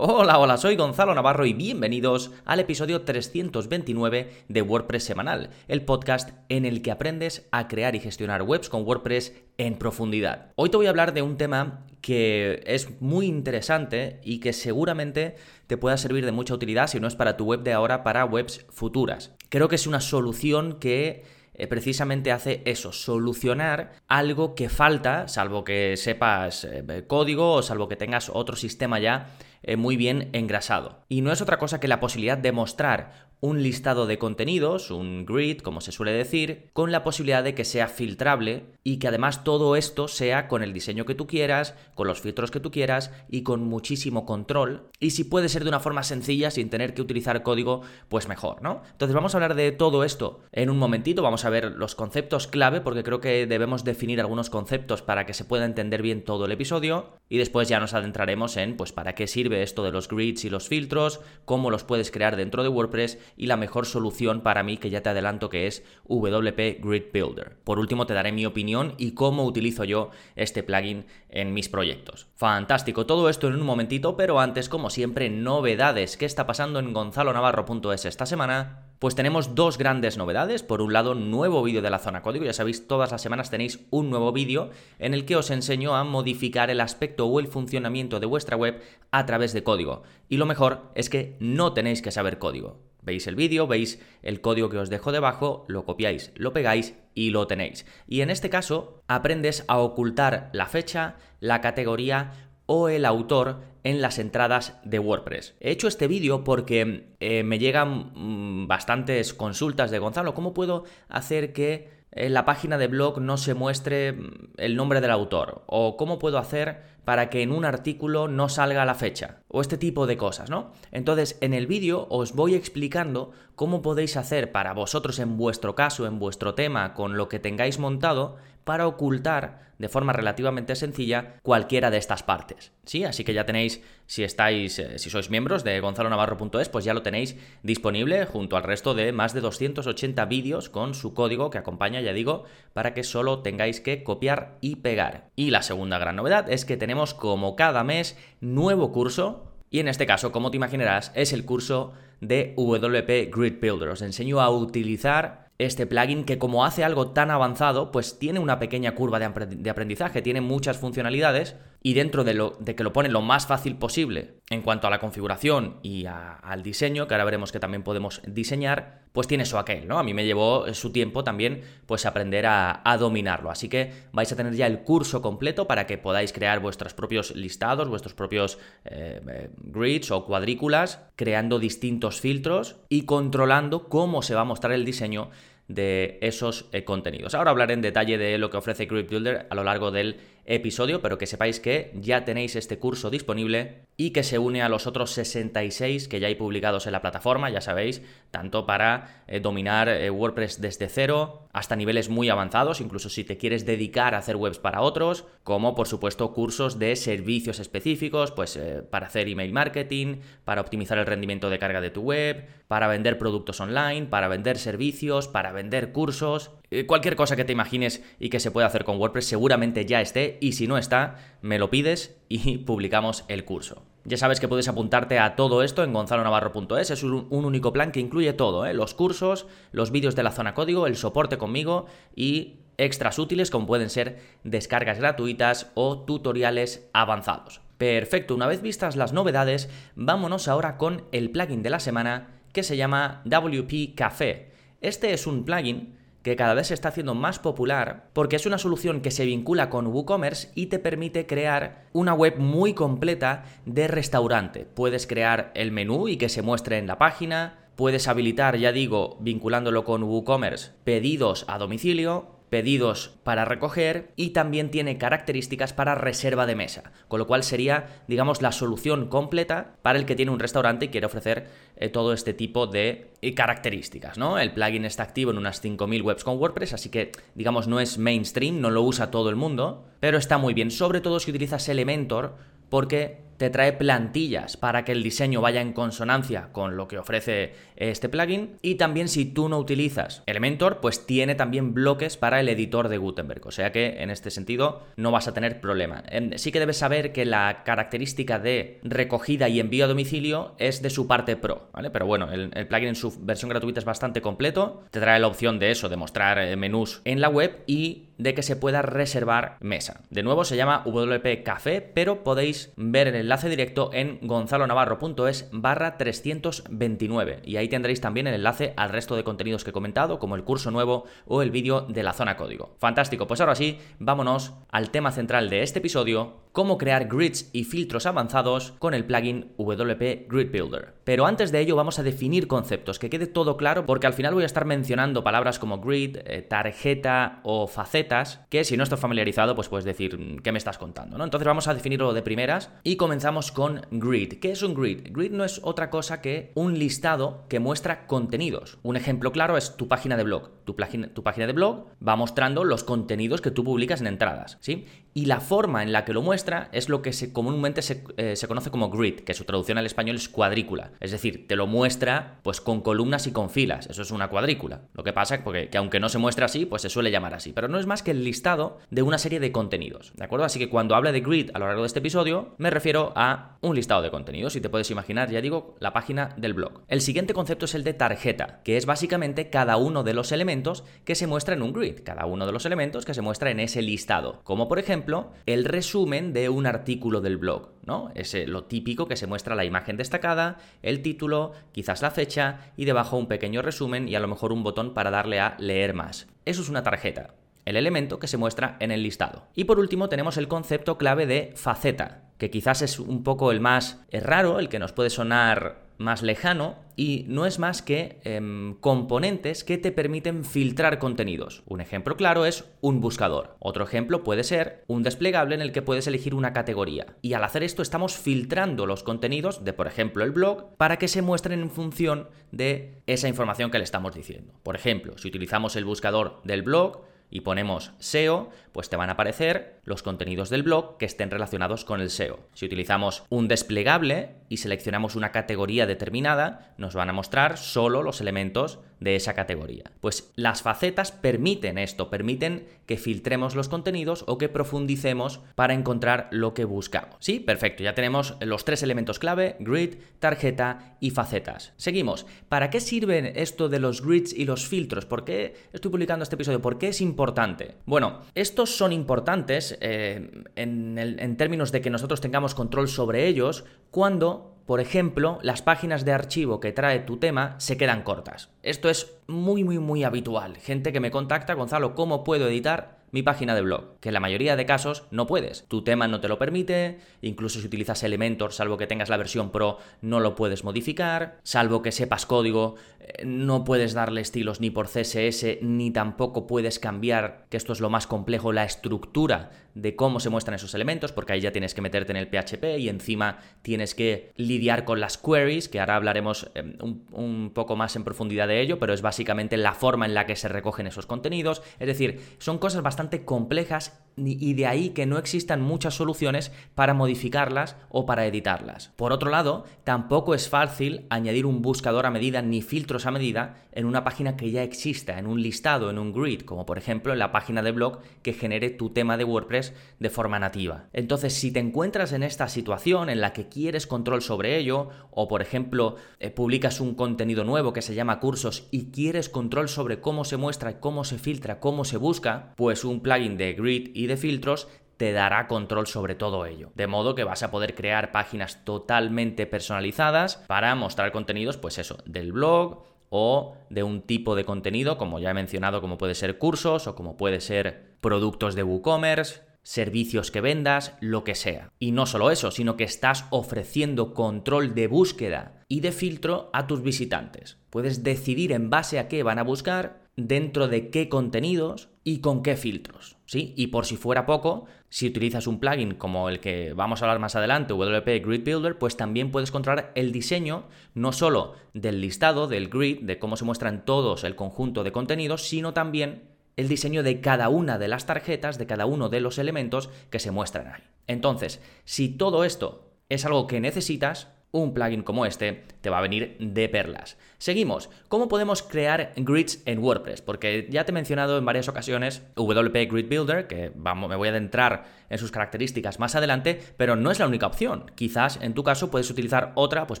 Hola, 0.02 0.38
hola, 0.38 0.56
soy 0.56 0.76
Gonzalo 0.76 1.14
Navarro 1.14 1.44
y 1.44 1.52
bienvenidos 1.52 2.30
al 2.46 2.58
episodio 2.58 3.02
329 3.02 4.30
de 4.48 4.62
WordPress 4.62 5.04
Semanal, 5.04 5.50
el 5.68 5.84
podcast 5.84 6.30
en 6.48 6.64
el 6.64 6.80
que 6.80 6.90
aprendes 6.90 7.46
a 7.52 7.68
crear 7.68 7.94
y 7.94 8.00
gestionar 8.00 8.40
webs 8.40 8.70
con 8.70 8.86
WordPress 8.86 9.34
en 9.58 9.74
profundidad. 9.74 10.52
Hoy 10.56 10.70
te 10.70 10.78
voy 10.78 10.86
a 10.86 10.88
hablar 10.88 11.12
de 11.12 11.20
un 11.20 11.36
tema 11.36 11.84
que 12.00 12.62
es 12.64 12.98
muy 13.02 13.26
interesante 13.26 14.22
y 14.24 14.40
que 14.40 14.54
seguramente 14.54 15.36
te 15.66 15.76
pueda 15.76 15.98
servir 15.98 16.24
de 16.24 16.32
mucha 16.32 16.54
utilidad 16.54 16.86
si 16.86 16.98
no 16.98 17.06
es 17.06 17.14
para 17.14 17.36
tu 17.36 17.44
web 17.44 17.62
de 17.62 17.74
ahora, 17.74 18.02
para 18.02 18.24
webs 18.24 18.64
futuras. 18.70 19.36
Creo 19.50 19.68
que 19.68 19.74
es 19.74 19.86
una 19.86 20.00
solución 20.00 20.78
que 20.80 21.24
eh, 21.60 21.66
precisamente 21.66 22.32
hace 22.32 22.62
eso, 22.64 22.90
solucionar 22.90 23.92
algo 24.08 24.54
que 24.54 24.70
falta, 24.70 25.28
salvo 25.28 25.62
que 25.62 25.98
sepas 25.98 26.64
eh, 26.64 27.04
código 27.06 27.52
o 27.52 27.62
salvo 27.62 27.86
que 27.86 27.96
tengas 27.96 28.30
otro 28.32 28.56
sistema 28.56 28.98
ya 28.98 29.26
eh, 29.62 29.76
muy 29.76 29.98
bien 29.98 30.30
engrasado. 30.32 31.04
Y 31.10 31.20
no 31.20 31.32
es 31.32 31.42
otra 31.42 31.58
cosa 31.58 31.78
que 31.78 31.86
la 31.86 32.00
posibilidad 32.00 32.38
de 32.38 32.52
mostrar 32.52 33.28
un 33.40 33.62
listado 33.62 34.06
de 34.06 34.18
contenidos, 34.18 34.90
un 34.90 35.24
grid, 35.24 35.60
como 35.60 35.80
se 35.80 35.92
suele 35.92 36.12
decir, 36.12 36.68
con 36.72 36.92
la 36.92 37.02
posibilidad 37.02 37.42
de 37.42 37.54
que 37.54 37.64
sea 37.64 37.88
filtrable 37.88 38.64
y 38.84 38.98
que 38.98 39.08
además 39.08 39.44
todo 39.44 39.76
esto 39.76 40.08
sea 40.08 40.46
con 40.46 40.62
el 40.62 40.72
diseño 40.72 41.06
que 41.06 41.14
tú 41.14 41.26
quieras, 41.26 41.74
con 41.94 42.06
los 42.06 42.20
filtros 42.20 42.50
que 42.50 42.60
tú 42.60 42.70
quieras 42.70 43.10
y 43.28 43.42
con 43.42 43.64
muchísimo 43.64 44.26
control. 44.26 44.88
Y 44.98 45.10
si 45.10 45.24
puede 45.24 45.48
ser 45.48 45.62
de 45.62 45.70
una 45.70 45.80
forma 45.80 46.02
sencilla, 46.02 46.50
sin 46.50 46.70
tener 46.70 46.94
que 46.94 47.02
utilizar 47.02 47.42
código, 47.42 47.82
pues 48.08 48.28
mejor, 48.28 48.62
¿no? 48.62 48.82
Entonces 48.92 49.14
vamos 49.14 49.34
a 49.34 49.38
hablar 49.38 49.54
de 49.54 49.72
todo 49.72 50.04
esto 50.04 50.40
en 50.52 50.68
un 50.68 50.78
momentito, 50.78 51.22
vamos 51.22 51.44
a 51.44 51.50
ver 51.50 51.72
los 51.76 51.94
conceptos 51.94 52.46
clave, 52.46 52.80
porque 52.80 53.02
creo 53.02 53.20
que 53.20 53.46
debemos 53.46 53.84
definir 53.84 54.20
algunos 54.20 54.50
conceptos 54.50 55.02
para 55.02 55.24
que 55.24 55.34
se 55.34 55.44
pueda 55.44 55.64
entender 55.64 56.02
bien 56.02 56.24
todo 56.24 56.44
el 56.44 56.52
episodio 56.52 57.18
y 57.28 57.38
después 57.38 57.68
ya 57.68 57.80
nos 57.80 57.94
adentraremos 57.94 58.56
en, 58.56 58.76
pues, 58.76 58.92
para 58.92 59.14
qué 59.14 59.26
sirve 59.26 59.62
esto 59.62 59.82
de 59.82 59.92
los 59.92 60.08
grids 60.08 60.44
y 60.44 60.50
los 60.50 60.68
filtros, 60.68 61.20
cómo 61.44 61.70
los 61.70 61.84
puedes 61.84 62.10
crear 62.10 62.36
dentro 62.36 62.62
de 62.62 62.68
WordPress 62.68 63.18
y 63.36 63.46
la 63.46 63.56
mejor 63.56 63.86
solución 63.86 64.40
para 64.40 64.62
mí 64.62 64.76
que 64.76 64.90
ya 64.90 65.02
te 65.02 65.08
adelanto 65.08 65.48
que 65.48 65.66
es 65.66 65.84
WP 66.08 66.80
Grid 66.82 67.04
Builder. 67.12 67.56
Por 67.64 67.78
último 67.78 68.06
te 68.06 68.14
daré 68.14 68.32
mi 68.32 68.46
opinión 68.46 68.94
y 68.98 69.12
cómo 69.12 69.44
utilizo 69.44 69.84
yo 69.84 70.10
este 70.36 70.62
plugin 70.62 71.06
en 71.28 71.54
mis 71.54 71.68
proyectos. 71.68 72.28
Fantástico, 72.36 73.06
todo 73.06 73.28
esto 73.28 73.48
en 73.48 73.54
un 73.54 73.66
momentito, 73.66 74.16
pero 74.16 74.40
antes 74.40 74.68
como 74.68 74.90
siempre 74.90 75.30
novedades. 75.30 76.16
¿Qué 76.16 76.26
está 76.26 76.46
pasando 76.46 76.78
en 76.78 76.92
gonzalonavarro.es 76.92 78.04
esta 78.04 78.26
semana? 78.26 78.86
Pues 79.00 79.14
tenemos 79.14 79.54
dos 79.54 79.78
grandes 79.78 80.18
novedades. 80.18 80.62
Por 80.62 80.82
un 80.82 80.92
lado, 80.92 81.14
nuevo 81.14 81.62
vídeo 81.62 81.80
de 81.80 81.88
la 81.88 81.98
zona 81.98 82.20
código. 82.20 82.44
Ya 82.44 82.52
sabéis, 82.52 82.86
todas 82.86 83.10
las 83.10 83.22
semanas 83.22 83.48
tenéis 83.48 83.80
un 83.88 84.10
nuevo 84.10 84.30
vídeo 84.30 84.68
en 84.98 85.14
el 85.14 85.24
que 85.24 85.36
os 85.36 85.50
enseño 85.50 85.96
a 85.96 86.04
modificar 86.04 86.68
el 86.68 86.82
aspecto 86.82 87.26
o 87.26 87.40
el 87.40 87.46
funcionamiento 87.46 88.20
de 88.20 88.26
vuestra 88.26 88.58
web 88.58 88.82
a 89.10 89.24
través 89.24 89.54
de 89.54 89.62
código. 89.62 90.02
Y 90.28 90.36
lo 90.36 90.44
mejor 90.44 90.92
es 90.94 91.08
que 91.08 91.38
no 91.40 91.72
tenéis 91.72 92.02
que 92.02 92.10
saber 92.10 92.38
código. 92.38 92.89
Veis 93.02 93.26
el 93.26 93.36
vídeo, 93.36 93.66
veis 93.66 94.00
el 94.22 94.40
código 94.40 94.68
que 94.68 94.78
os 94.78 94.90
dejo 94.90 95.12
debajo, 95.12 95.64
lo 95.68 95.84
copiáis, 95.84 96.32
lo 96.36 96.52
pegáis 96.52 96.94
y 97.14 97.30
lo 97.30 97.46
tenéis. 97.46 97.86
Y 98.06 98.20
en 98.20 98.30
este 98.30 98.50
caso 98.50 99.02
aprendes 99.08 99.64
a 99.68 99.78
ocultar 99.78 100.50
la 100.52 100.66
fecha, 100.66 101.16
la 101.40 101.60
categoría 101.60 102.32
o 102.66 102.88
el 102.88 103.04
autor 103.04 103.62
en 103.82 104.00
las 104.00 104.18
entradas 104.18 104.78
de 104.84 104.98
WordPress. 104.98 105.54
He 105.60 105.70
hecho 105.70 105.88
este 105.88 106.06
vídeo 106.06 106.44
porque 106.44 107.14
eh, 107.20 107.42
me 107.42 107.58
llegan 107.58 108.12
mm, 108.14 108.68
bastantes 108.68 109.34
consultas 109.34 109.90
de 109.90 109.98
Gonzalo, 109.98 110.34
¿cómo 110.34 110.54
puedo 110.54 110.84
hacer 111.08 111.52
que 111.52 111.88
en 112.12 112.34
la 112.34 112.44
página 112.44 112.78
de 112.78 112.88
blog 112.88 113.20
no 113.20 113.38
se 113.38 113.54
muestre 113.54 114.12
mm, 114.12 114.52
el 114.58 114.76
nombre 114.76 115.00
del 115.00 115.10
autor? 115.10 115.64
¿O 115.66 115.96
cómo 115.96 116.18
puedo 116.18 116.38
hacer 116.38 116.82
para 117.10 117.28
que 117.28 117.42
en 117.42 117.50
un 117.50 117.64
artículo 117.64 118.28
no 118.28 118.48
salga 118.48 118.84
la 118.84 118.94
fecha? 118.94 119.40
O 119.48 119.60
este 119.60 119.76
tipo 119.76 120.06
de 120.06 120.16
cosas, 120.16 120.48
¿no? 120.48 120.70
Entonces, 120.92 121.36
en 121.40 121.54
el 121.54 121.66
vídeo 121.66 122.06
os 122.08 122.36
voy 122.36 122.54
explicando 122.54 123.32
cómo 123.56 123.82
podéis 123.82 124.16
hacer 124.16 124.52
para 124.52 124.74
vosotros 124.74 125.18
en 125.18 125.36
vuestro 125.36 125.74
caso, 125.74 126.06
en 126.06 126.20
vuestro 126.20 126.54
tema, 126.54 126.94
con 126.94 127.16
lo 127.16 127.28
que 127.28 127.40
tengáis 127.40 127.80
montado, 127.80 128.36
para 128.62 128.86
ocultar 128.86 129.70
de 129.80 129.88
forma 129.88 130.12
relativamente 130.12 130.76
sencilla 130.76 131.36
cualquiera 131.42 131.90
de 131.90 131.96
estas 131.96 132.22
partes. 132.22 132.70
¿Sí? 132.84 133.04
Así 133.04 133.24
que 133.24 133.32
ya 133.32 133.46
tenéis, 133.46 133.82
si 134.06 134.22
estáis, 134.22 134.78
eh, 134.78 134.98
si 134.98 135.08
sois 135.08 135.30
miembros 135.30 135.64
de 135.64 135.80
gonzalonavarro.es, 135.80 136.68
pues 136.68 136.84
ya 136.84 136.92
lo 136.92 137.00
tenéis 137.00 137.36
disponible 137.62 138.26
junto 138.26 138.58
al 138.58 138.62
resto 138.62 138.92
de 138.92 139.10
más 139.12 139.32
de 139.32 139.40
280 139.40 140.22
vídeos 140.26 140.68
con 140.68 140.92
su 140.92 141.14
código 141.14 141.48
que 141.48 141.56
acompaña, 141.56 142.02
ya 142.02 142.12
digo, 142.12 142.44
para 142.74 142.92
que 142.92 143.04
solo 143.04 143.38
tengáis 143.38 143.80
que 143.80 144.02
copiar 144.02 144.58
y 144.60 144.76
pegar. 144.76 145.30
Y 145.34 145.48
la 145.48 145.62
segunda 145.62 145.98
gran 145.98 146.16
novedad 146.16 146.50
es 146.50 146.66
que 146.66 146.76
tenemos 146.76 146.99
como 147.14 147.56
cada 147.56 147.84
mes 147.84 148.16
nuevo 148.40 148.92
curso 148.92 149.50
y 149.70 149.78
en 149.78 149.88
este 149.88 150.06
caso, 150.06 150.32
como 150.32 150.50
te 150.50 150.56
imaginarás, 150.56 151.12
es 151.14 151.32
el 151.32 151.44
curso 151.44 151.92
de 152.20 152.54
WP 152.56 153.34
Grid 153.34 153.60
Builder. 153.60 153.88
Os 153.88 154.02
enseño 154.02 154.40
a 154.40 154.50
utilizar 154.50 155.48
este 155.58 155.86
plugin 155.86 156.24
que 156.24 156.38
como 156.38 156.64
hace 156.64 156.84
algo 156.84 157.10
tan 157.12 157.30
avanzado, 157.30 157.92
pues 157.92 158.18
tiene 158.18 158.40
una 158.40 158.58
pequeña 158.58 158.94
curva 158.94 159.18
de 159.18 159.70
aprendizaje, 159.70 160.22
tiene 160.22 160.40
muchas 160.40 160.78
funcionalidades 160.78 161.56
y 161.82 161.94
dentro 161.94 162.24
de, 162.24 162.34
lo, 162.34 162.56
de 162.60 162.74
que 162.74 162.84
lo 162.84 162.92
pone 162.92 163.08
lo 163.08 163.22
más 163.22 163.46
fácil 163.46 163.76
posible 163.76 164.40
en 164.50 164.62
cuanto 164.62 164.86
a 164.86 164.90
la 164.90 164.98
configuración 164.98 165.78
y 165.82 166.04
al 166.06 166.62
diseño, 166.62 167.06
que 167.06 167.14
ahora 167.14 167.24
veremos 167.24 167.52
que 167.52 167.60
también 167.60 167.82
podemos 167.82 168.20
diseñar, 168.26 169.02
pues 169.12 169.26
tiene 169.26 169.44
eso 169.44 169.58
aquel, 169.58 169.88
¿no? 169.88 169.98
A 169.98 170.02
mí 170.02 170.12
me 170.12 170.24
llevó 170.24 170.72
su 170.74 170.92
tiempo 170.92 171.24
también 171.24 171.62
pues 171.86 172.04
aprender 172.04 172.46
a, 172.46 172.82
dominarlo. 172.98 173.50
Así 173.50 173.68
que 173.68 173.92
vais 174.12 174.30
a 174.30 174.36
tener 174.36 174.54
ya 174.54 174.66
el 174.66 174.80
curso 174.80 175.22
completo 175.22 175.66
para 175.66 175.86
que 175.86 175.98
podáis 175.98 176.32
crear 176.32 176.60
vuestros 176.60 176.92
propios 176.92 177.34
listados, 177.34 177.88
vuestros 177.88 178.14
propios 178.14 178.58
eh, 178.84 179.20
eh, 179.26 179.50
grids 179.56 180.10
o 180.10 180.26
cuadrículas, 180.26 181.00
creando 181.16 181.58
distintos 181.58 182.20
filtros 182.20 182.76
y 182.88 183.04
controlando 183.04 183.88
cómo 183.88 184.22
se 184.22 184.34
va 184.34 184.42
a 184.42 184.44
mostrar 184.44 184.72
el 184.72 184.84
diseño 184.84 185.30
de 185.70 186.18
esos 186.20 186.66
eh, 186.72 186.82
contenidos. 186.82 187.34
Ahora 187.34 187.52
hablaré 187.52 187.74
en 187.74 187.80
detalle 187.80 188.18
de 188.18 188.38
lo 188.38 188.50
que 188.50 188.56
ofrece 188.56 188.86
Grid 188.86 189.08
Builder 189.08 189.46
a 189.48 189.54
lo 189.54 189.62
largo 189.62 189.92
del 189.92 190.16
episodio, 190.44 191.00
pero 191.00 191.16
que 191.16 191.26
sepáis 191.26 191.60
que 191.60 191.92
ya 191.94 192.24
tenéis 192.24 192.56
este 192.56 192.78
curso 192.78 193.08
disponible 193.08 193.82
y 193.96 194.10
que 194.10 194.24
se 194.24 194.40
une 194.40 194.62
a 194.62 194.68
los 194.68 194.88
otros 194.88 195.12
66 195.12 196.08
que 196.08 196.18
ya 196.18 196.26
hay 196.26 196.34
publicados 196.34 196.86
en 196.86 196.92
la 196.92 197.02
plataforma, 197.02 197.50
ya 197.50 197.60
sabéis, 197.60 198.02
tanto 198.32 198.66
para 198.66 199.22
eh, 199.28 199.38
dominar 199.38 199.88
eh, 199.88 200.10
WordPress 200.10 200.60
desde 200.60 200.88
cero 200.88 201.46
hasta 201.52 201.76
niveles 201.76 202.08
muy 202.08 202.30
avanzados, 202.30 202.80
incluso 202.80 203.08
si 203.08 203.22
te 203.22 203.36
quieres 203.36 203.64
dedicar 203.64 204.16
a 204.16 204.18
hacer 204.18 204.34
webs 204.34 204.58
para 204.58 204.80
otros, 204.80 205.24
como 205.44 205.76
por 205.76 205.86
supuesto 205.86 206.32
cursos 206.32 206.80
de 206.80 206.96
servicios 206.96 207.60
específicos, 207.60 208.32
pues 208.32 208.58
para 208.90 209.06
hacer 209.06 209.28
email 209.28 209.52
marketing, 209.52 210.16
para 210.44 210.60
optimizar 210.62 210.98
el 210.98 211.06
rendimiento 211.06 211.48
de 211.48 211.58
carga 211.58 211.80
de 211.80 211.90
tu 211.90 212.02
web, 212.02 212.46
para 212.70 212.86
vender 212.86 213.18
productos 213.18 213.58
online, 213.58 214.06
para 214.06 214.28
vender 214.28 214.56
servicios, 214.56 215.26
para 215.26 215.50
vender 215.50 215.90
cursos, 215.90 216.52
eh, 216.70 216.86
cualquier 216.86 217.16
cosa 217.16 217.34
que 217.34 217.44
te 217.44 217.50
imagines 217.50 218.00
y 218.20 218.30
que 218.30 218.38
se 218.38 218.52
pueda 218.52 218.68
hacer 218.68 218.84
con 218.84 218.96
WordPress 218.96 219.26
seguramente 219.26 219.86
ya 219.86 220.00
esté 220.00 220.38
y 220.40 220.52
si 220.52 220.68
no 220.68 220.78
está, 220.78 221.16
me 221.42 221.58
lo 221.58 221.68
pides 221.68 222.16
y 222.28 222.58
publicamos 222.66 223.24
el 223.26 223.44
curso. 223.44 223.82
Ya 224.04 224.16
sabes 224.16 224.38
que 224.38 224.46
puedes 224.46 224.68
apuntarte 224.68 225.18
a 225.18 225.34
todo 225.34 225.64
esto 225.64 225.82
en 225.82 225.92
gonzalonavarro.es, 225.92 226.92
es 226.92 227.02
un, 227.02 227.26
único 227.30 227.72
plan 227.72 227.90
que 227.90 227.98
incluye 227.98 228.34
todo, 228.34 228.64
¿eh? 228.64 228.72
los 228.72 228.94
cursos, 228.94 229.48
los 229.72 229.90
vídeos 229.90 230.14
de 230.14 230.22
la 230.22 230.30
zona 230.30 230.54
código, 230.54 230.86
el 230.86 230.94
soporte 230.94 231.38
conmigo 231.38 231.86
y 232.14 232.60
extras 232.78 233.18
útiles 233.18 233.50
como 233.50 233.66
pueden 233.66 233.90
ser 233.90 234.20
descargas 234.44 235.00
gratuitas 235.00 235.72
o 235.74 236.02
tutoriales 236.02 236.88
avanzados. 236.92 237.62
Perfecto, 237.78 238.36
una 238.36 238.46
vez 238.46 238.62
vistas 238.62 238.94
las 238.94 239.12
novedades, 239.12 239.70
vámonos 239.96 240.46
ahora 240.46 240.76
con 240.76 241.02
el 241.10 241.30
plugin 241.30 241.64
de 241.64 241.70
la 241.70 241.80
semana 241.80 242.39
que 242.52 242.62
se 242.62 242.76
llama 242.76 243.22
WP 243.24 243.94
Café. 243.94 244.50
Este 244.80 245.12
es 245.12 245.26
un 245.26 245.44
plugin 245.44 245.96
que 246.22 246.36
cada 246.36 246.54
vez 246.54 246.68
se 246.68 246.74
está 246.74 246.88
haciendo 246.88 247.14
más 247.14 247.38
popular 247.38 248.10
porque 248.12 248.36
es 248.36 248.46
una 248.46 248.58
solución 248.58 249.00
que 249.00 249.10
se 249.10 249.24
vincula 249.24 249.70
con 249.70 249.86
WooCommerce 249.86 250.50
y 250.54 250.66
te 250.66 250.78
permite 250.78 251.26
crear 251.26 251.86
una 251.92 252.14
web 252.14 252.38
muy 252.38 252.74
completa 252.74 253.44
de 253.64 253.88
restaurante. 253.88 254.66
Puedes 254.66 255.06
crear 255.06 255.50
el 255.54 255.72
menú 255.72 256.08
y 256.08 256.16
que 256.16 256.28
se 256.28 256.42
muestre 256.42 256.78
en 256.78 256.86
la 256.86 256.98
página, 256.98 257.70
puedes 257.76 258.08
habilitar, 258.08 258.56
ya 258.58 258.72
digo, 258.72 259.16
vinculándolo 259.20 259.84
con 259.84 260.02
WooCommerce, 260.02 260.72
pedidos 260.84 261.44
a 261.48 261.58
domicilio, 261.58 262.39
pedidos 262.50 263.12
para 263.22 263.44
recoger 263.44 264.12
y 264.16 264.30
también 264.30 264.70
tiene 264.70 264.98
características 264.98 265.72
para 265.72 265.94
reserva 265.94 266.46
de 266.46 266.56
mesa, 266.56 266.92
con 267.08 267.20
lo 267.20 267.26
cual 267.26 267.44
sería, 267.44 268.02
digamos, 268.08 268.42
la 268.42 268.52
solución 268.52 269.06
completa 269.06 269.76
para 269.82 269.98
el 269.98 270.04
que 270.04 270.16
tiene 270.16 270.32
un 270.32 270.40
restaurante 270.40 270.86
y 270.86 270.88
quiere 270.88 271.06
ofrecer 271.06 271.48
eh, 271.76 271.88
todo 271.88 272.12
este 272.12 272.34
tipo 272.34 272.66
de 272.66 273.12
eh, 273.22 273.34
características, 273.34 274.18
¿no? 274.18 274.38
El 274.38 274.52
plugin 274.52 274.84
está 274.84 275.04
activo 275.04 275.30
en 275.30 275.38
unas 275.38 275.62
5.000 275.62 276.02
webs 276.02 276.24
con 276.24 276.38
WordPress, 276.38 276.74
así 276.74 276.90
que, 276.90 277.12
digamos, 277.34 277.68
no 277.68 277.78
es 277.78 277.98
mainstream, 277.98 278.60
no 278.60 278.70
lo 278.70 278.82
usa 278.82 279.10
todo 279.10 279.30
el 279.30 279.36
mundo, 279.36 279.86
pero 280.00 280.18
está 280.18 280.36
muy 280.36 280.52
bien, 280.52 280.72
sobre 280.72 281.00
todo 281.00 281.20
si 281.20 281.30
utilizas 281.30 281.68
Elementor, 281.68 282.34
porque 282.68 283.29
te 283.40 283.48
trae 283.48 283.72
plantillas 283.72 284.58
para 284.58 284.84
que 284.84 284.92
el 284.92 285.02
diseño 285.02 285.40
vaya 285.40 285.62
en 285.62 285.72
consonancia 285.72 286.50
con 286.52 286.76
lo 286.76 286.88
que 286.88 286.98
ofrece 286.98 287.54
este 287.76 288.10
plugin. 288.10 288.58
Y 288.60 288.74
también 288.74 289.08
si 289.08 289.24
tú 289.24 289.48
no 289.48 289.58
utilizas 289.58 290.22
Elementor, 290.26 290.80
pues 290.80 291.06
tiene 291.06 291.34
también 291.34 291.72
bloques 291.72 292.18
para 292.18 292.38
el 292.40 292.50
editor 292.50 292.90
de 292.90 292.98
Gutenberg. 292.98 293.46
O 293.46 293.50
sea 293.50 293.72
que 293.72 294.02
en 294.02 294.10
este 294.10 294.30
sentido 294.30 294.82
no 294.96 295.10
vas 295.10 295.26
a 295.26 295.32
tener 295.32 295.58
problema. 295.58 296.04
Em, 296.10 296.36
sí 296.36 296.52
que 296.52 296.60
debes 296.60 296.76
saber 296.76 297.12
que 297.12 297.24
la 297.24 297.62
característica 297.64 298.38
de 298.38 298.78
recogida 298.82 299.48
y 299.48 299.58
envío 299.58 299.86
a 299.86 299.88
domicilio 299.88 300.54
es 300.58 300.82
de 300.82 300.90
su 300.90 301.08
parte 301.08 301.36
pro, 301.36 301.70
¿vale? 301.72 301.90
Pero 301.90 302.04
bueno, 302.04 302.30
el, 302.30 302.50
plugin 302.66 302.88
en 302.88 302.94
su 302.94 303.24
versión 303.24 303.48
gratuita 303.48 303.80
es 303.80 303.86
bastante 303.86 304.20
completo. 304.20 304.84
Te 304.90 305.00
trae 305.00 305.18
la 305.18 305.28
opción 305.28 305.58
de 305.58 305.70
eso, 305.70 305.88
de 305.88 305.96
mostrar 305.96 306.38
eh, 306.38 306.56
menús 306.56 307.00
en 307.06 307.22
la 307.22 307.30
web 307.30 307.62
y 307.66 308.10
de 308.18 308.34
que 308.34 308.42
se 308.42 308.56
pueda 308.56 308.82
reservar 308.82 309.56
mesa. 309.60 310.02
De 310.10 310.22
nuevo 310.22 310.44
se 310.44 310.56
llama 310.56 310.82
WP 310.84 311.42
Café, 311.42 311.80
pero 311.80 312.22
podéis 312.22 312.72
ver 312.76 313.08
el 313.08 313.29
enlace 313.30 313.48
directo 313.48 313.90
en 313.92 314.18
gonzalonavarro.es 314.22 315.50
barra 315.52 315.96
329 315.96 317.42
y 317.44 317.58
ahí 317.58 317.68
tendréis 317.68 318.00
también 318.00 318.26
el 318.26 318.34
enlace 318.34 318.74
al 318.76 318.90
resto 318.90 319.14
de 319.14 319.22
contenidos 319.22 319.62
que 319.62 319.70
he 319.70 319.72
comentado, 319.72 320.18
como 320.18 320.34
el 320.34 320.42
curso 320.42 320.72
nuevo 320.72 321.04
o 321.26 321.40
el 321.40 321.52
vídeo 321.52 321.82
de 321.82 322.02
la 322.02 322.12
zona 322.12 322.36
código. 322.36 322.74
Fantástico, 322.80 323.28
pues 323.28 323.40
ahora 323.40 323.54
sí, 323.54 323.78
vámonos 324.00 324.54
al 324.68 324.90
tema 324.90 325.12
central 325.12 325.48
de 325.48 325.62
este 325.62 325.78
episodio, 325.78 326.40
cómo 326.50 326.76
crear 326.76 327.06
grids 327.06 327.50
y 327.52 327.62
filtros 327.62 328.06
avanzados 328.06 328.72
con 328.80 328.94
el 328.94 329.04
plugin 329.04 329.52
WP 329.58 330.28
Grid 330.28 330.50
Builder. 330.50 330.94
Pero 331.04 331.26
antes 331.26 331.52
de 331.52 331.60
ello 331.60 331.76
vamos 331.76 331.98
a 331.98 332.02
definir 332.02 332.48
conceptos, 332.48 332.98
que 332.98 333.10
quede 333.10 333.26
todo 333.26 333.56
claro, 333.56 333.86
porque 333.86 334.06
al 334.06 334.12
final 334.12 334.34
voy 334.34 334.42
a 334.42 334.46
estar 334.46 334.64
mencionando 334.64 335.22
palabras 335.22 335.58
como 335.58 335.80
grid, 335.80 336.18
eh, 336.24 336.42
tarjeta 336.42 337.40
o 337.44 337.68
facetas, 337.68 338.40
que 338.48 338.64
si 338.64 338.76
no 338.76 338.82
estás 338.82 339.00
familiarizado, 339.00 339.54
pues 339.54 339.68
puedes 339.68 339.84
decir, 339.84 340.18
mm, 340.18 340.38
¿qué 340.38 340.50
me 340.52 340.58
estás 340.58 340.78
contando? 340.78 341.16
¿no? 341.16 341.24
Entonces 341.24 341.46
vamos 341.46 341.68
a 341.68 341.74
definirlo 341.74 342.12
de 342.12 342.22
primeras 342.22 342.70
y 342.82 342.96
comenzamos 343.20 343.52
con 343.52 343.82
grid. 343.90 344.40
¿Qué 344.40 344.50
es 344.50 344.62
un 344.62 344.72
grid? 344.72 345.08
Grid 345.10 345.32
no 345.32 345.44
es 345.44 345.60
otra 345.62 345.90
cosa 345.90 346.22
que 346.22 346.52
un 346.54 346.78
listado 346.78 347.44
que 347.50 347.60
muestra 347.60 348.06
contenidos. 348.06 348.78
Un 348.82 348.96
ejemplo 348.96 349.30
claro 349.30 349.58
es 349.58 349.76
tu 349.76 349.88
página 349.88 350.16
de 350.16 350.24
blog. 350.24 350.48
Tu, 350.64 350.74
tu 351.12 351.22
página 351.22 351.46
de 351.46 351.52
blog 351.52 351.84
va 352.06 352.16
mostrando 352.16 352.64
los 352.64 352.82
contenidos 352.82 353.42
que 353.42 353.50
tú 353.50 353.62
publicas 353.62 354.00
en 354.00 354.06
entradas, 354.06 354.56
¿sí? 354.62 354.86
Y 355.12 355.26
la 355.26 355.40
forma 355.40 355.82
en 355.82 355.92
la 355.92 356.04
que 356.04 356.12
lo 356.12 356.22
muestra 356.22 356.68
es 356.72 356.88
lo 356.88 357.02
que 357.02 357.12
se, 357.12 357.32
comúnmente 357.32 357.80
eh, 358.16 358.36
se, 358.36 358.48
conoce 358.48 358.70
como 358.70 358.90
grid, 358.90 359.20
que 359.20 359.34
su 359.34 359.44
traducción 359.44 359.78
al 359.78 359.86
español 359.86 360.16
es 360.16 360.28
cuadrícula. 360.28 360.92
Es 361.00 361.10
decir, 361.10 361.48
te 361.48 361.56
lo 361.56 361.66
muestra 361.66 362.38
pues 362.42 362.60
con 362.60 362.80
columnas 362.80 363.26
y 363.26 363.32
con 363.32 363.50
filas. 363.50 363.88
Eso 363.88 364.02
es 364.02 364.10
una 364.10 364.28
cuadrícula. 364.28 364.82
Lo 364.94 365.02
que 365.02 365.12
pasa 365.12 365.36
es 365.36 365.68
que 365.68 365.78
aunque 365.78 366.00
no 366.00 366.08
se 366.08 366.18
muestra 366.18 366.46
así, 366.46 366.64
pues 366.64 366.82
se 366.82 366.88
suele 366.88 367.10
llamar 367.10 367.34
así. 367.34 367.52
Pero 367.52 367.68
no 367.68 367.78
es 367.78 367.86
más 367.86 368.02
que 368.02 368.12
el 368.12 368.24
listado 368.24 368.78
de 368.90 369.02
una 369.02 369.18
serie 369.18 369.40
de 369.40 369.52
contenidos. 369.52 370.12
¿De 370.14 370.24
acuerdo? 370.24 370.44
Así 370.44 370.58
que 370.58 370.70
cuando 370.70 370.94
hable 370.94 371.12
de 371.12 371.20
grid 371.20 371.50
a 371.54 371.58
lo 371.58 371.66
largo 371.66 371.82
de 371.82 371.88
este 371.88 371.98
episodio, 371.98 372.54
me 372.58 372.70
refiero 372.70 373.12
a 373.16 373.56
un 373.62 373.74
listado 373.74 374.02
de 374.02 374.10
contenidos. 374.10 374.54
Y 374.54 374.60
te 374.60 374.68
puedes 374.68 374.90
imaginar, 374.90 375.30
ya 375.30 375.40
digo, 375.40 375.74
la 375.80 375.92
página 375.92 376.34
del 376.36 376.54
blog. 376.54 376.82
El 376.86 377.00
siguiente 377.00 377.34
concepto 377.34 377.64
es 377.64 377.74
el 377.74 377.84
de 377.84 377.94
tarjeta, 377.94 378.60
que 378.62 378.76
es 378.76 378.86
básicamente 378.86 379.50
cada 379.50 379.76
uno 379.76 380.04
de 380.04 380.14
los 380.14 380.30
elementos 380.30 380.84
que 381.04 381.16
se 381.16 381.26
muestra 381.26 381.54
en 381.54 381.62
un 381.62 381.72
grid. 381.72 382.00
Cada 382.04 382.26
uno 382.26 382.46
de 382.46 382.52
los 382.52 382.64
elementos 382.64 383.04
que 383.04 383.14
se 383.14 383.22
muestra 383.22 383.50
en 383.50 383.58
ese 383.58 383.82
listado. 383.82 384.40
Como 384.44 384.68
por 384.68 384.78
ejemplo, 384.78 384.99
el 385.46 385.64
resumen 385.64 386.32
de 386.32 386.48
un 386.48 386.66
artículo 386.66 387.20
del 387.20 387.36
blog, 387.36 387.70
¿no? 387.86 388.10
Es 388.14 388.34
lo 388.46 388.64
típico 388.64 389.06
que 389.06 389.16
se 389.16 389.26
muestra 389.26 389.54
la 389.54 389.64
imagen 389.64 389.96
destacada, 389.96 390.58
el 390.82 391.02
título, 391.02 391.52
quizás 391.72 392.02
la 392.02 392.10
fecha 392.10 392.72
y 392.76 392.84
debajo 392.84 393.16
un 393.16 393.26
pequeño 393.26 393.62
resumen 393.62 394.08
y 394.08 394.14
a 394.14 394.20
lo 394.20 394.28
mejor 394.28 394.52
un 394.52 394.62
botón 394.62 394.94
para 394.94 395.10
darle 395.10 395.40
a 395.40 395.56
leer 395.58 395.94
más. 395.94 396.26
Eso 396.44 396.62
es 396.62 396.68
una 396.68 396.82
tarjeta, 396.82 397.34
el 397.64 397.76
elemento 397.76 398.18
que 398.18 398.28
se 398.28 398.36
muestra 398.36 398.76
en 398.80 398.90
el 398.90 399.02
listado. 399.02 399.46
Y 399.54 399.64
por 399.64 399.78
último 399.78 400.08
tenemos 400.08 400.36
el 400.36 400.48
concepto 400.48 400.98
clave 400.98 401.26
de 401.26 401.52
faceta, 401.56 402.22
que 402.38 402.50
quizás 402.50 402.82
es 402.82 402.98
un 402.98 403.22
poco 403.22 403.52
el 403.52 403.60
más 403.60 404.00
raro, 404.12 404.58
el 404.58 404.68
que 404.68 404.78
nos 404.78 404.92
puede 404.92 405.10
sonar 405.10 405.89
más 406.00 406.22
lejano 406.22 406.76
y 406.96 407.24
no 407.28 407.46
es 407.46 407.58
más 407.58 407.82
que 407.82 408.20
em, 408.24 408.74
componentes 408.80 409.64
que 409.64 409.78
te 409.78 409.92
permiten 409.92 410.44
filtrar 410.44 410.98
contenidos. 410.98 411.62
Un 411.66 411.80
ejemplo 411.80 412.16
claro 412.16 412.46
es 412.46 412.64
un 412.80 413.00
buscador. 413.00 413.56
Otro 413.58 413.84
ejemplo 413.84 414.24
puede 414.24 414.42
ser 414.42 414.82
un 414.86 415.02
desplegable 415.02 415.54
en 415.54 415.60
el 415.60 415.72
que 415.72 415.82
puedes 415.82 416.06
elegir 416.06 416.34
una 416.34 416.52
categoría. 416.52 417.06
Y 417.22 417.34
al 417.34 417.44
hacer 417.44 417.62
esto 417.62 417.82
estamos 417.82 418.16
filtrando 418.16 418.86
los 418.86 419.02
contenidos 419.02 419.64
de, 419.64 419.72
por 419.72 419.86
ejemplo, 419.86 420.24
el 420.24 420.32
blog 420.32 420.76
para 420.76 420.96
que 420.96 421.08
se 421.08 421.22
muestren 421.22 421.60
en 421.60 421.70
función 421.70 422.28
de 422.50 423.02
esa 423.06 423.28
información 423.28 423.70
que 423.70 423.78
le 423.78 423.84
estamos 423.84 424.14
diciendo. 424.14 424.54
Por 424.62 424.76
ejemplo, 424.76 425.16
si 425.18 425.28
utilizamos 425.28 425.76
el 425.76 425.84
buscador 425.84 426.40
del 426.44 426.62
blog, 426.62 427.02
y 427.30 427.40
ponemos 427.40 427.92
SEO, 427.98 428.50
pues 428.72 428.88
te 428.88 428.96
van 428.96 429.08
a 429.08 429.12
aparecer 429.12 429.80
los 429.84 430.02
contenidos 430.02 430.50
del 430.50 430.62
blog 430.62 430.98
que 430.98 431.06
estén 431.06 431.30
relacionados 431.30 431.84
con 431.84 432.00
el 432.00 432.10
SEO. 432.10 432.40
Si 432.54 432.66
utilizamos 432.66 433.24
un 433.28 433.48
desplegable 433.48 434.34
y 434.48 434.58
seleccionamos 434.58 435.16
una 435.16 435.32
categoría 435.32 435.86
determinada, 435.86 436.74
nos 436.76 436.94
van 436.94 437.10
a 437.10 437.14
mostrar 437.14 437.56
solo 437.56 438.02
los 438.02 438.20
elementos 438.20 438.80
de 439.00 439.16
esa 439.16 439.34
categoría. 439.34 439.84
Pues 440.00 440.30
las 440.36 440.62
facetas 440.62 441.10
permiten 441.10 441.78
esto, 441.78 442.10
permiten 442.10 442.66
que 442.86 442.98
filtremos 442.98 443.54
los 443.54 443.68
contenidos 443.68 444.24
o 444.26 444.38
que 444.38 444.48
profundicemos 444.48 445.40
para 445.54 445.74
encontrar 445.74 446.28
lo 446.30 446.54
que 446.54 446.64
buscamos. 446.64 447.16
Sí, 447.18 447.40
perfecto, 447.40 447.82
ya 447.82 447.94
tenemos 447.94 448.36
los 448.40 448.64
tres 448.64 448.82
elementos 448.82 449.18
clave, 449.18 449.56
grid, 449.58 449.96
tarjeta 450.18 450.96
y 451.00 451.10
facetas. 451.10 451.72
Seguimos. 451.76 452.26
¿Para 452.48 452.70
qué 452.70 452.80
sirven 452.80 453.32
esto 453.34 453.68
de 453.68 453.80
los 453.80 454.02
grids 454.04 454.32
y 454.32 454.44
los 454.44 454.66
filtros? 454.66 455.06
¿Por 455.06 455.24
qué 455.24 455.56
estoy 455.72 455.90
publicando 455.90 456.22
este 456.22 456.34
episodio? 456.34 456.60
¿Por 456.60 456.78
qué 456.78 456.88
es 456.88 457.00
importante? 457.00 457.76
Bueno, 457.86 458.20
estos 458.34 458.70
son 458.76 458.92
importantes 458.92 459.78
eh, 459.80 460.44
en, 460.56 460.98
en 460.98 461.36
términos 461.36 461.72
de 461.72 461.80
que 461.80 461.90
nosotros 461.90 462.20
tengamos 462.20 462.54
control 462.54 462.88
sobre 462.88 463.26
ellos 463.26 463.64
cuando 463.90 464.59
por 464.70 464.78
ejemplo, 464.78 465.40
las 465.42 465.62
páginas 465.62 466.04
de 466.04 466.12
archivo 466.12 466.60
que 466.60 466.70
trae 466.70 467.00
tu 467.00 467.16
tema 467.16 467.56
se 467.58 467.76
quedan 467.76 468.04
cortas. 468.04 468.50
Esto 468.62 468.88
es 468.88 469.16
muy, 469.26 469.64
muy, 469.64 469.80
muy 469.80 470.04
habitual. 470.04 470.58
Gente 470.58 470.92
que 470.92 471.00
me 471.00 471.10
contacta, 471.10 471.54
Gonzalo, 471.54 471.96
¿cómo 471.96 472.22
puedo 472.22 472.46
editar 472.46 472.99
mi 473.12 473.22
página 473.22 473.54
de 473.54 473.62
blog, 473.62 473.98
que 474.00 474.10
en 474.10 474.14
la 474.14 474.20
mayoría 474.20 474.56
de 474.56 474.66
casos 474.66 475.04
no 475.10 475.26
puedes. 475.26 475.64
Tu 475.68 475.82
tema 475.82 476.08
no 476.08 476.20
te 476.20 476.28
lo 476.28 476.38
permite, 476.38 476.98
incluso 477.22 477.60
si 477.60 477.66
utilizas 477.66 478.02
Elementor, 478.02 478.52
salvo 478.52 478.76
que 478.76 478.86
tengas 478.86 479.08
la 479.08 479.16
versión 479.16 479.50
Pro, 479.50 479.78
no 480.00 480.20
lo 480.20 480.34
puedes 480.34 480.64
modificar, 480.64 481.38
salvo 481.42 481.82
que 481.82 481.92
sepas 481.92 482.26
código, 482.26 482.76
eh, 483.00 483.24
no 483.24 483.64
puedes 483.64 483.94
darle 483.94 484.20
estilos 484.20 484.60
ni 484.60 484.70
por 484.70 484.88
CSS, 484.88 485.58
ni 485.62 485.90
tampoco 485.90 486.46
puedes 486.46 486.78
cambiar, 486.78 487.46
que 487.48 487.56
esto 487.56 487.72
es 487.72 487.80
lo 487.80 487.90
más 487.90 488.06
complejo, 488.06 488.52
la 488.52 488.64
estructura 488.64 489.50
de 489.74 489.94
cómo 489.94 490.18
se 490.20 490.30
muestran 490.30 490.56
esos 490.56 490.74
elementos, 490.74 491.12
porque 491.12 491.32
ahí 491.32 491.40
ya 491.40 491.52
tienes 491.52 491.74
que 491.74 491.80
meterte 491.80 492.12
en 492.12 492.16
el 492.16 492.26
PHP 492.26 492.78
y 492.78 492.88
encima 492.88 493.38
tienes 493.62 493.94
que 493.94 494.32
lidiar 494.36 494.84
con 494.84 495.00
las 495.00 495.16
queries, 495.16 495.68
que 495.68 495.80
ahora 495.80 495.96
hablaremos 495.96 496.50
eh, 496.54 496.76
un, 496.80 497.06
un 497.12 497.50
poco 497.54 497.76
más 497.76 497.96
en 497.96 498.04
profundidad 498.04 498.48
de 498.48 498.60
ello, 498.60 498.78
pero 498.78 498.92
es 498.92 499.02
básicamente 499.02 499.56
la 499.56 499.74
forma 499.74 500.06
en 500.06 500.14
la 500.14 500.26
que 500.26 500.36
se 500.36 500.48
recogen 500.48 500.86
esos 500.86 501.06
contenidos. 501.06 501.62
Es 501.78 501.86
decir, 501.86 502.20
son 502.38 502.58
cosas 502.58 502.82
complejas 503.24 503.92
y 504.26 504.54
de 504.54 504.66
ahí 504.66 504.90
que 504.90 505.06
no 505.06 505.18
existan 505.18 505.60
muchas 505.60 505.94
soluciones 505.94 506.52
para 506.74 506.94
modificarlas 506.94 507.76
o 507.88 508.06
para 508.06 508.26
editarlas. 508.26 508.92
Por 508.96 509.12
otro 509.12 509.30
lado, 509.30 509.64
tampoco 509.84 510.34
es 510.34 510.48
fácil 510.48 511.06
añadir 511.10 511.46
un 511.46 511.62
buscador 511.62 512.06
a 512.06 512.10
medida 512.10 512.42
ni 512.42 512.62
filtros 512.62 513.06
a 513.06 513.10
medida 513.10 513.56
en 513.72 513.86
una 513.86 514.04
página 514.04 514.36
que 514.36 514.50
ya 514.50 514.62
exista, 514.62 515.18
en 515.18 515.26
un 515.26 515.42
listado, 515.42 515.90
en 515.90 515.98
un 515.98 516.12
grid, 516.12 516.42
como 516.42 516.66
por 516.66 516.78
ejemplo 516.78 517.12
en 517.12 517.18
la 517.18 517.32
página 517.32 517.62
de 517.62 517.72
blog 517.72 518.00
que 518.22 518.32
genere 518.32 518.70
tu 518.70 518.90
tema 518.90 519.16
de 519.16 519.24
WordPress 519.24 519.74
de 519.98 520.10
forma 520.10 520.38
nativa. 520.38 520.88
Entonces, 520.92 521.34
si 521.34 521.52
te 521.52 521.60
encuentras 521.60 522.12
en 522.12 522.22
esta 522.22 522.48
situación 522.48 523.10
en 523.10 523.20
la 523.20 523.32
que 523.32 523.48
quieres 523.48 523.86
control 523.86 524.22
sobre 524.22 524.58
ello, 524.58 524.88
o 525.10 525.28
por 525.28 525.42
ejemplo, 525.42 525.96
eh, 526.18 526.30
publicas 526.30 526.80
un 526.80 526.94
contenido 526.94 527.44
nuevo 527.44 527.72
que 527.72 527.82
se 527.82 527.94
llama 527.94 528.20
cursos 528.20 528.68
y 528.70 528.90
quieres 528.90 529.28
control 529.28 529.68
sobre 529.68 530.00
cómo 530.00 530.24
se 530.24 530.36
muestra, 530.36 530.80
cómo 530.80 531.04
se 531.04 531.18
filtra, 531.18 531.60
cómo 531.60 531.84
se 531.84 531.96
busca, 531.96 532.54
pues 532.56 532.84
un 532.84 533.00
plugin 533.00 533.36
de 533.36 533.52
grid 533.54 533.90
y 533.94 534.06
de 534.10 534.18
filtros 534.18 534.68
te 534.96 535.12
dará 535.12 535.46
control 535.46 535.86
sobre 535.86 536.14
todo 536.14 536.44
ello. 536.44 536.72
De 536.74 536.86
modo 536.86 537.14
que 537.14 537.24
vas 537.24 537.42
a 537.42 537.50
poder 537.50 537.74
crear 537.74 538.12
páginas 538.12 538.66
totalmente 538.66 539.46
personalizadas 539.46 540.36
para 540.46 540.74
mostrar 540.74 541.10
contenidos, 541.10 541.56
pues 541.56 541.78
eso, 541.78 541.96
del 542.04 542.32
blog 542.32 542.82
o 543.08 543.56
de 543.70 543.82
un 543.82 544.02
tipo 544.02 544.36
de 544.36 544.44
contenido, 544.44 544.98
como 544.98 545.18
ya 545.18 545.30
he 545.30 545.34
mencionado, 545.34 545.80
como 545.80 545.96
puede 545.96 546.14
ser 546.14 546.38
cursos 546.38 546.86
o 546.86 546.94
como 546.94 547.16
puede 547.16 547.40
ser 547.40 547.96
productos 548.00 548.54
de 548.54 548.62
WooCommerce, 548.62 549.40
servicios 549.62 550.30
que 550.30 550.40
vendas, 550.40 550.94
lo 551.00 551.24
que 551.24 551.34
sea. 551.34 551.72
Y 551.78 551.92
no 551.92 552.06
solo 552.06 552.30
eso, 552.30 552.50
sino 552.50 552.76
que 552.76 552.84
estás 552.84 553.26
ofreciendo 553.30 554.14
control 554.14 554.74
de 554.74 554.86
búsqueda 554.86 555.64
y 555.68 555.80
de 555.80 555.92
filtro 555.92 556.50
a 556.52 556.66
tus 556.66 556.82
visitantes. 556.82 557.58
Puedes 557.70 558.02
decidir 558.02 558.52
en 558.52 558.70
base 558.70 558.98
a 558.98 559.08
qué 559.08 559.22
van 559.22 559.38
a 559.38 559.44
buscar, 559.44 560.00
dentro 560.16 560.68
de 560.68 560.90
qué 560.90 561.08
contenidos 561.08 561.89
y 562.04 562.20
con 562.20 562.42
qué 562.42 562.56
filtros. 562.56 563.16
¿sí? 563.26 563.54
Y 563.56 563.68
por 563.68 563.86
si 563.86 563.96
fuera 563.96 564.26
poco, 564.26 564.66
si 564.88 565.06
utilizas 565.06 565.46
un 565.46 565.60
plugin 565.60 565.94
como 565.94 566.28
el 566.28 566.40
que 566.40 566.72
vamos 566.72 567.00
a 567.00 567.04
hablar 567.04 567.18
más 567.18 567.36
adelante, 567.36 567.74
WP 567.74 568.26
Grid 568.26 568.44
Builder, 568.44 568.78
pues 568.78 568.96
también 568.96 569.30
puedes 569.30 569.50
controlar 569.50 569.92
el 569.94 570.12
diseño 570.12 570.64
no 570.94 571.12
solo 571.12 571.54
del 571.74 572.00
listado, 572.00 572.46
del 572.46 572.68
grid, 572.68 573.00
de 573.02 573.18
cómo 573.18 573.36
se 573.36 573.44
muestran 573.44 573.84
todos 573.84 574.24
el 574.24 574.36
conjunto 574.36 574.82
de 574.82 574.92
contenidos, 574.92 575.48
sino 575.48 575.74
también 575.74 576.30
el 576.56 576.68
diseño 576.68 577.02
de 577.02 577.20
cada 577.20 577.48
una 577.48 577.78
de 577.78 577.88
las 577.88 578.06
tarjetas, 578.06 578.58
de 578.58 578.66
cada 578.66 578.86
uno 578.86 579.08
de 579.08 579.20
los 579.20 579.38
elementos 579.38 579.90
que 580.10 580.18
se 580.18 580.30
muestran 580.30 580.68
ahí. 580.68 580.82
Entonces, 581.06 581.62
si 581.84 582.08
todo 582.08 582.44
esto 582.44 582.90
es 583.08 583.24
algo 583.24 583.46
que 583.46 583.60
necesitas, 583.60 584.28
un 584.52 584.74
plugin 584.74 585.02
como 585.02 585.26
este 585.26 585.64
te 585.80 585.90
va 585.90 585.98
a 585.98 586.02
venir 586.02 586.36
de 586.38 586.68
perlas. 586.68 587.16
Seguimos. 587.38 587.88
¿Cómo 588.08 588.28
podemos 588.28 588.62
crear 588.62 589.12
grids 589.16 589.62
en 589.64 589.78
WordPress? 589.78 590.20
Porque 590.20 590.66
ya 590.70 590.84
te 590.84 590.90
he 590.90 590.94
mencionado 590.94 591.38
en 591.38 591.44
varias 591.44 591.68
ocasiones 591.68 592.22
WP 592.36 592.90
Grid 592.90 593.08
Builder, 593.08 593.46
que 593.46 593.72
me 593.74 594.16
voy 594.16 594.28
a 594.28 594.30
adentrar 594.30 594.84
en 595.08 595.18
sus 595.18 595.30
características 595.30 595.98
más 595.98 596.14
adelante, 596.14 596.60
pero 596.76 596.96
no 596.96 597.10
es 597.10 597.18
la 597.18 597.26
única 597.26 597.46
opción. 597.46 597.90
Quizás 597.94 598.38
en 598.42 598.54
tu 598.54 598.62
caso 598.62 598.90
puedes 598.90 599.10
utilizar 599.10 599.52
otra, 599.54 599.86
pues 599.86 600.00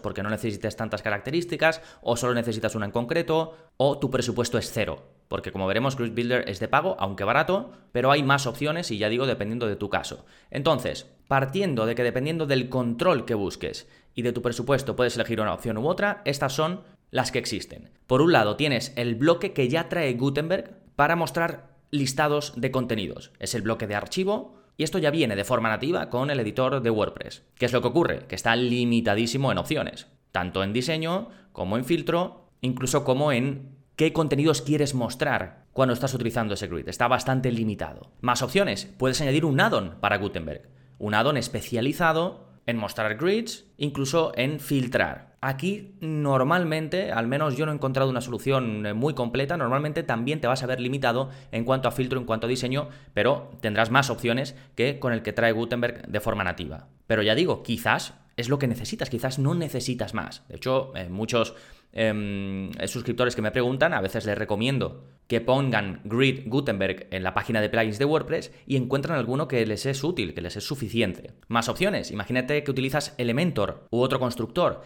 porque 0.00 0.22
no 0.22 0.30
necesites 0.30 0.76
tantas 0.76 1.02
características, 1.02 1.80
o 2.02 2.16
solo 2.16 2.34
necesitas 2.34 2.74
una 2.74 2.86
en 2.86 2.92
concreto, 2.92 3.56
o 3.76 3.98
tu 3.98 4.10
presupuesto 4.10 4.58
es 4.58 4.70
cero. 4.70 5.02
Porque 5.28 5.52
como 5.52 5.68
veremos, 5.68 5.96
Grid 5.96 6.12
Builder 6.12 6.48
es 6.48 6.58
de 6.58 6.66
pago, 6.68 6.96
aunque 6.98 7.24
barato, 7.24 7.70
pero 7.92 8.10
hay 8.10 8.22
más 8.22 8.46
opciones 8.46 8.90
y 8.90 8.98
ya 8.98 9.08
digo, 9.08 9.26
dependiendo 9.26 9.68
de 9.68 9.76
tu 9.76 9.88
caso. 9.88 10.26
Entonces, 10.50 11.08
partiendo 11.28 11.86
de 11.86 11.94
que 11.94 12.02
dependiendo 12.02 12.46
del 12.46 12.68
control 12.68 13.24
que 13.24 13.34
busques, 13.34 13.88
y 14.14 14.22
de 14.22 14.32
tu 14.32 14.42
presupuesto 14.42 14.96
puedes 14.96 15.16
elegir 15.16 15.40
una 15.40 15.54
opción 15.54 15.78
u 15.78 15.86
otra, 15.86 16.22
estas 16.24 16.52
son 16.52 16.82
las 17.10 17.32
que 17.32 17.38
existen. 17.38 17.90
Por 18.06 18.22
un 18.22 18.32
lado 18.32 18.56
tienes 18.56 18.92
el 18.96 19.14
bloque 19.14 19.52
que 19.52 19.68
ya 19.68 19.88
trae 19.88 20.14
Gutenberg 20.14 20.76
para 20.96 21.16
mostrar 21.16 21.70
listados 21.90 22.54
de 22.56 22.70
contenidos. 22.70 23.32
Es 23.38 23.54
el 23.54 23.62
bloque 23.62 23.86
de 23.86 23.94
archivo 23.94 24.54
y 24.76 24.84
esto 24.84 24.98
ya 24.98 25.10
viene 25.10 25.36
de 25.36 25.44
forma 25.44 25.68
nativa 25.68 26.08
con 26.08 26.30
el 26.30 26.40
editor 26.40 26.80
de 26.80 26.90
WordPress. 26.90 27.42
¿Qué 27.56 27.66
es 27.66 27.72
lo 27.72 27.82
que 27.82 27.88
ocurre? 27.88 28.26
Que 28.26 28.34
está 28.34 28.56
limitadísimo 28.56 29.52
en 29.52 29.58
opciones, 29.58 30.06
tanto 30.32 30.62
en 30.62 30.72
diseño 30.72 31.28
como 31.52 31.76
en 31.76 31.84
filtro, 31.84 32.48
incluso 32.60 33.04
como 33.04 33.32
en 33.32 33.76
qué 33.96 34.12
contenidos 34.12 34.62
quieres 34.62 34.94
mostrar 34.94 35.66
cuando 35.72 35.92
estás 35.92 36.14
utilizando 36.14 36.54
ese 36.54 36.68
grid. 36.68 36.88
Está 36.88 37.08
bastante 37.08 37.52
limitado. 37.52 38.10
Más 38.20 38.42
opciones. 38.42 38.86
Puedes 38.98 39.20
añadir 39.20 39.44
un 39.44 39.60
add-on 39.60 39.96
para 40.00 40.18
Gutenberg. 40.18 40.68
Un 40.98 41.14
add-on 41.14 41.36
especializado 41.36 42.49
en 42.70 42.76
mostrar 42.76 43.16
grids, 43.16 43.66
incluso 43.76 44.32
en 44.36 44.60
filtrar. 44.60 45.36
Aquí 45.42 45.96
normalmente, 46.00 47.12
al 47.12 47.26
menos 47.26 47.56
yo 47.56 47.64
no 47.64 47.72
he 47.72 47.74
encontrado 47.74 48.10
una 48.10 48.20
solución 48.20 48.84
eh, 48.84 48.94
muy 48.94 49.14
completa, 49.14 49.56
normalmente 49.56 50.02
también 50.02 50.40
te 50.40 50.46
vas 50.46 50.62
a 50.62 50.66
ver 50.66 50.80
limitado 50.80 51.30
en 51.50 51.64
cuanto 51.64 51.88
a 51.88 51.92
filtro, 51.92 52.18
en 52.18 52.26
cuanto 52.26 52.46
a 52.46 52.50
diseño, 52.50 52.88
pero 53.14 53.50
tendrás 53.60 53.90
más 53.90 54.10
opciones 54.10 54.54
que 54.74 54.98
con 54.98 55.12
el 55.12 55.22
que 55.22 55.32
trae 55.32 55.52
Gutenberg 55.52 56.06
de 56.08 56.20
forma 56.20 56.44
nativa. 56.44 56.88
Pero 57.06 57.22
ya 57.22 57.34
digo, 57.34 57.62
quizás 57.62 58.14
es 58.36 58.48
lo 58.48 58.58
que 58.58 58.66
necesitas, 58.66 59.10
quizás 59.10 59.38
no 59.38 59.54
necesitas 59.54 60.14
más. 60.14 60.46
De 60.48 60.56
hecho, 60.56 60.92
eh, 60.94 61.08
muchos 61.08 61.54
em, 61.92 62.70
suscriptores 62.86 63.34
que 63.34 63.42
me 63.42 63.50
preguntan, 63.50 63.92
a 63.94 64.00
veces 64.00 64.26
les 64.26 64.38
recomiendo 64.38 65.04
que 65.26 65.40
pongan 65.40 66.00
Grid 66.04 66.42
Gutenberg 66.46 67.06
en 67.10 67.22
la 67.22 67.34
página 67.34 67.60
de 67.60 67.68
plugins 67.68 67.98
de 67.98 68.04
WordPress 68.04 68.52
y 68.66 68.76
encuentran 68.76 69.16
alguno 69.16 69.46
que 69.46 69.64
les 69.64 69.86
es 69.86 70.02
útil, 70.02 70.34
que 70.34 70.40
les 70.40 70.56
es 70.56 70.64
suficiente. 70.64 71.34
Más 71.46 71.68
opciones, 71.68 72.10
imagínate 72.10 72.64
que 72.64 72.70
utilizas 72.70 73.14
Elementor 73.16 73.86
u 73.90 74.00
otro 74.00 74.18
constructor. 74.18 74.82